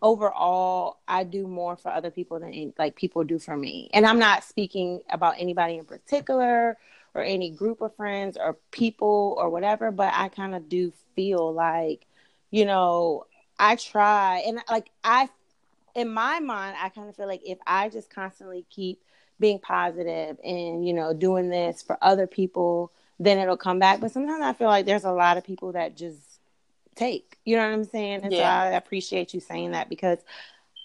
[0.00, 4.18] overall I do more for other people than like people do for me, and I'm
[4.18, 6.78] not speaking about anybody in particular
[7.14, 11.52] or any group of friends or people or whatever, but I kind of do feel
[11.52, 12.06] like,
[12.50, 13.26] you know,
[13.58, 15.28] I try and like I
[15.94, 19.02] in my mind, I kind of feel like if I just constantly keep
[19.40, 24.00] being positive and you know doing this for other people then it'll come back.
[24.00, 26.40] But sometimes i feel like there's a lot of people that just
[26.94, 28.20] take you know what i'm saying?
[28.22, 28.38] And yeah.
[28.38, 30.18] so i appreciate you saying that because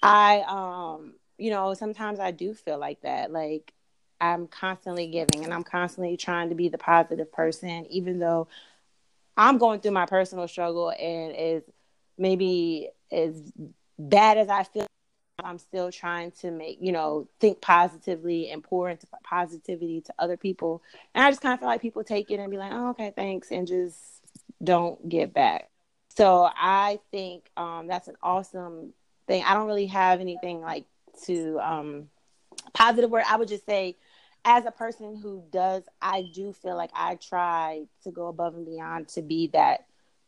[0.01, 3.31] i um you know sometimes i do feel like that.
[3.31, 3.73] Like
[4.21, 8.47] i'm constantly giving and i'm constantly trying to be the positive person even though
[9.35, 11.63] i'm going through my personal struggle and is
[12.17, 13.51] maybe as
[13.99, 14.87] bad as i feel
[15.43, 20.37] I'm still trying to make, you know, think positively and pour into positivity to other
[20.37, 20.81] people.
[21.13, 23.11] And I just kind of feel like people take it and be like, oh, okay,
[23.15, 23.97] thanks, and just
[24.63, 25.69] don't get back.
[26.15, 28.93] So I think um, that's an awesome
[29.27, 29.43] thing.
[29.45, 30.85] I don't really have anything like
[31.25, 32.09] to um,
[32.73, 33.25] positive word.
[33.27, 33.97] I would just say,
[34.45, 38.65] as a person who does, I do feel like I try to go above and
[38.65, 39.85] beyond to be that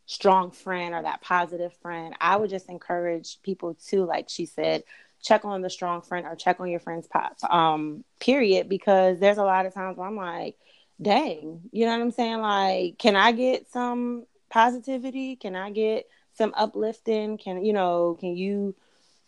[0.07, 2.15] strong friend or that positive friend.
[2.19, 4.83] I would just encourage people to, like she said,
[5.21, 9.37] check on the strong friend or check on your friend's pop, um, period, because there's
[9.37, 10.55] a lot of times where I'm like,
[11.01, 12.39] dang, you know what I'm saying?
[12.39, 15.35] Like, can I get some positivity?
[15.35, 17.37] Can I get some uplifting?
[17.37, 18.75] Can, you know, can you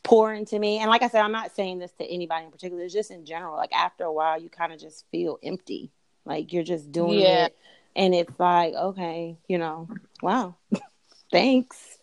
[0.03, 0.79] pour into me?
[0.79, 3.25] And like I said, I'm not saying this to anybody in particular, it's just in
[3.25, 3.57] general.
[3.57, 5.91] Like, after a while, you kind of just feel empty.
[6.23, 7.47] Like, you're just doing yeah.
[7.47, 7.57] it.
[7.95, 9.89] And it's like, okay, you know,
[10.21, 10.55] wow,
[11.31, 11.99] thanks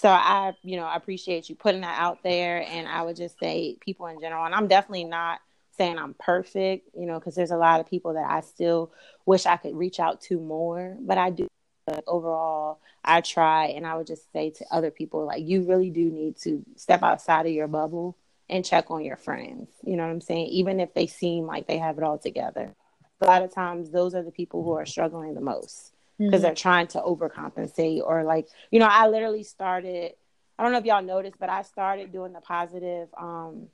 [0.00, 2.64] so I, you know, I appreciate you putting that out there.
[2.66, 5.40] And I would just say people in general, and I'm definitely not
[5.76, 8.92] saying I'm perfect, you know, because there's a lot of people that I still
[9.26, 11.48] wish I could reach out to more, but I do.
[11.86, 15.90] But overall, I try, and I would just say to other people, like, you really
[15.90, 18.16] do need to step outside of your bubble
[18.48, 19.68] and check on your friends.
[19.84, 20.46] You know what I'm saying?
[20.46, 22.74] Even if they seem like they have it all together.
[23.20, 26.42] A lot of times, those are the people who are struggling the most because mm-hmm.
[26.42, 30.12] they're trying to overcompensate or like you know i literally started
[30.58, 33.68] i don't know if y'all noticed but i started doing the positive um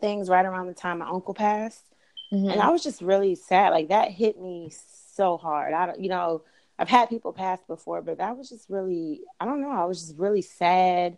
[0.00, 1.84] things right around the time my uncle passed
[2.32, 2.50] mm-hmm.
[2.50, 4.72] and i was just really sad like that hit me
[5.14, 6.42] so hard i don't you know
[6.78, 10.00] i've had people pass before but that was just really i don't know i was
[10.00, 11.16] just really sad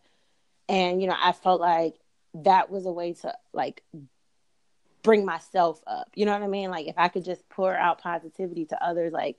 [0.69, 1.95] and you know i felt like
[2.35, 3.83] that was a way to like
[5.03, 8.01] bring myself up you know what i mean like if i could just pour out
[8.01, 9.37] positivity to others like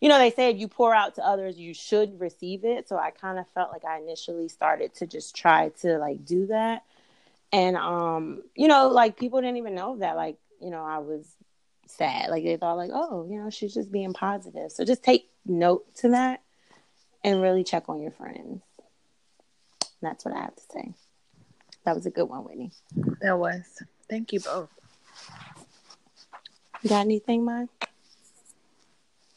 [0.00, 2.88] you know, they said you pour out to others, you should receive it.
[2.88, 6.46] So I kind of felt like I initially started to just try to like do
[6.46, 6.84] that.
[7.52, 11.26] And um, you know, like people didn't even know that like, you know, I was
[11.86, 12.30] sad.
[12.30, 14.72] Like they thought like, oh, you know, she's just being positive.
[14.72, 16.42] So just take note to that
[17.22, 18.62] and really check on your friends.
[20.00, 20.94] That's what I have to say.
[21.84, 22.72] That was a good one, Whitney.
[23.20, 23.82] That was.
[24.08, 24.70] Thank you both.
[26.82, 27.68] You got anything, Mike?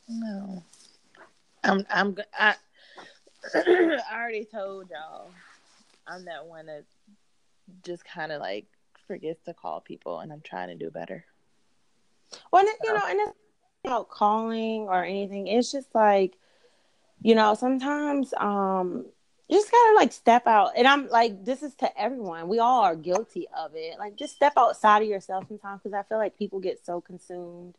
[0.08, 0.64] No.
[1.64, 2.56] I'm I'm I
[3.56, 5.32] I already told y'all
[6.08, 6.84] I'm that one that
[7.84, 8.66] just kind of like
[9.08, 11.26] forgets to call people and I'm trying to do better.
[12.52, 13.38] Well, you know, and it's
[13.86, 15.48] about calling or anything.
[15.48, 16.38] It's just like,
[17.22, 19.06] you know, sometimes um
[19.50, 20.72] you just gotta like step out.
[20.76, 22.48] And I'm like, this is to everyone.
[22.48, 24.00] We all are guilty of it.
[24.00, 27.76] Like, just step outside of yourself sometimes because I feel like people get so consumed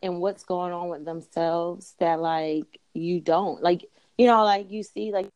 [0.00, 3.86] in what's going on with themselves that like you don't like
[4.18, 5.28] you know like you see like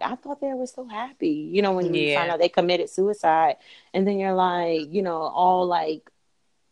[0.00, 3.56] I thought they were so happy, you know, when you find out they committed suicide,
[3.92, 6.08] and then you're like, you know, all like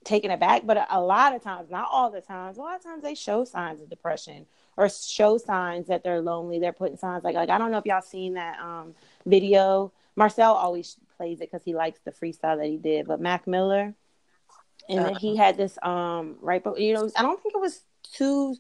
[0.05, 0.65] taken aback.
[0.65, 3.17] But a, a lot of times, not all the times, a lot of times they
[3.17, 4.47] show signs of depression
[4.79, 6.61] or show signs that they're lonely.
[6.61, 8.95] They're putting signs like like I don't know if y'all seen that um
[9.27, 9.93] video.
[10.17, 13.93] Marcel always plays it because he likes the freestyle that he did, but Mac Miller,
[14.89, 15.19] and uh-huh.
[15.19, 17.83] he had this um right, but you know I don't think it was
[18.15, 18.57] too.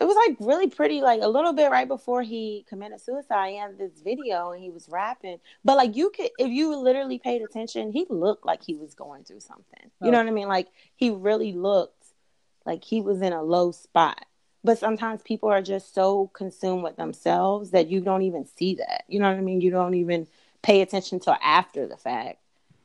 [0.00, 3.50] It was like really pretty, like a little bit right before he committed suicide.
[3.50, 7.20] He had this video and he was rapping, but like you could, if you literally
[7.20, 9.90] paid attention, he looked like he was going through something.
[10.00, 10.10] You oh.
[10.10, 10.48] know what I mean?
[10.48, 10.66] Like
[10.96, 12.04] he really looked
[12.66, 14.26] like he was in a low spot
[14.64, 19.04] but sometimes people are just so consumed with themselves that you don't even see that.
[19.08, 19.60] You know what I mean?
[19.60, 20.26] You don't even
[20.62, 22.38] pay attention till after the fact.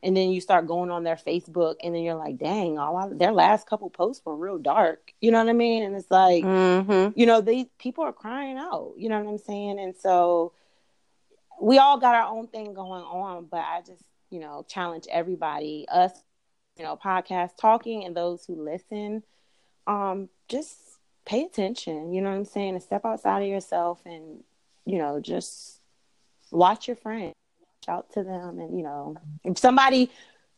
[0.03, 3.07] And then you start going on their Facebook and then you're like, dang, all I,
[3.09, 5.11] their last couple posts were real dark.
[5.21, 5.83] You know what I mean?
[5.83, 7.19] And it's like, mm-hmm.
[7.19, 8.93] you know, these people are crying out.
[8.95, 9.79] You know what I'm saying?
[9.79, 10.53] And so
[11.59, 15.87] we all got our own thing going on, but I just, you know, challenge everybody,
[15.89, 16.11] us,
[16.77, 19.23] you know, podcast talking and those who listen,
[19.87, 20.86] um, just
[21.27, 22.73] pay attention, you know what I'm saying?
[22.73, 24.43] And step outside of yourself and,
[24.85, 25.81] you know, just
[26.51, 27.33] watch your friends,
[27.87, 28.59] Watch out to them.
[28.59, 30.09] And, you know, if somebody,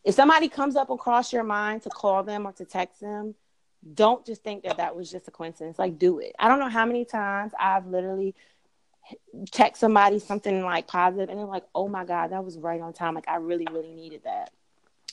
[0.04, 3.34] if somebody comes up across your mind to call them or to text them,
[3.94, 5.80] don't just think that that was just a coincidence.
[5.80, 6.36] Like, do it.
[6.38, 8.36] I don't know how many times I've literally
[9.52, 12.94] text somebody something like positive and they're like, oh my God, that was right on
[12.94, 13.16] time.
[13.16, 14.52] Like, I really, really needed that.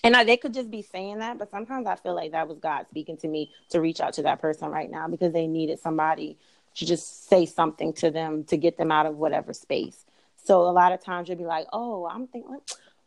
[0.07, 2.61] And I, they could just be saying that, but sometimes I feel like that was
[2.61, 5.81] God speaking to me to reach out to that person right now because they needed
[5.81, 6.39] somebody
[6.77, 10.05] to just say something to them to get them out of whatever space.
[10.45, 12.57] So a lot of times you'll be like, "Oh, I'm thinking,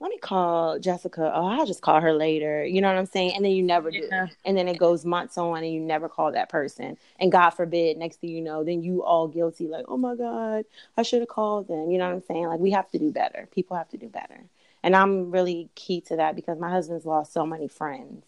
[0.02, 1.32] let me call Jessica.
[1.34, 3.34] Oh, I'll just call her later." You know what I'm saying?
[3.34, 4.06] And then you never do.
[4.12, 4.28] Yeah.
[4.43, 6.97] And then it goes months on, and you never call that person.
[7.18, 10.66] And God forbid, next thing you know, then you all guilty, like, "Oh my God,
[10.97, 12.47] I should have called them." You know what I'm saying?
[12.47, 13.47] Like we have to do better.
[13.54, 14.41] People have to do better.
[14.84, 18.25] And I'm really key to that because my husband's lost so many friends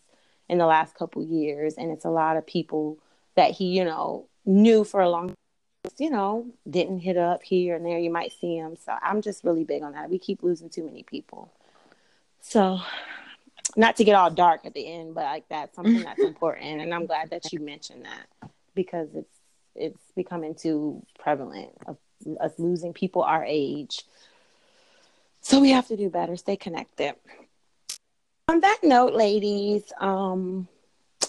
[0.49, 1.75] in the last couple years.
[1.75, 2.97] And it's a lot of people
[3.35, 5.35] that he, you know, knew for a long time,
[5.97, 7.99] you know, didn't hit up here and there.
[7.99, 8.75] You might see him.
[8.75, 10.09] So I'm just really big on that.
[10.09, 11.51] We keep losing too many people.
[12.41, 12.79] So
[13.75, 16.81] not to get all dark at the end, but like that's something that's important.
[16.81, 19.37] And I'm glad that you mentioned that because it's
[19.73, 21.97] it's becoming too prevalent of
[22.41, 24.03] us losing people our age
[25.41, 27.15] so we have to do better, stay connected.
[28.47, 30.67] On that note, ladies, um,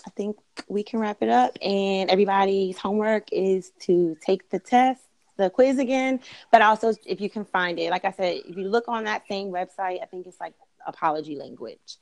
[0.07, 0.37] I think
[0.69, 1.57] we can wrap it up.
[1.63, 5.03] And everybody's homework is to take the test,
[5.37, 6.21] the quiz again.
[6.51, 9.27] But also, if you can find it, like I said, if you look on that
[9.29, 10.55] same website, I think it's like
[10.87, 11.97] apology language.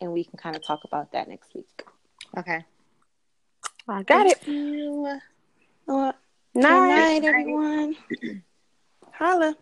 [0.00, 1.82] And we can kind of talk about that next week.
[2.36, 2.64] Okay.
[3.88, 4.46] I got Thank it.
[4.46, 5.18] You.
[5.86, 6.14] Well,
[6.54, 7.96] night, night, everyone.
[9.12, 9.56] Holla.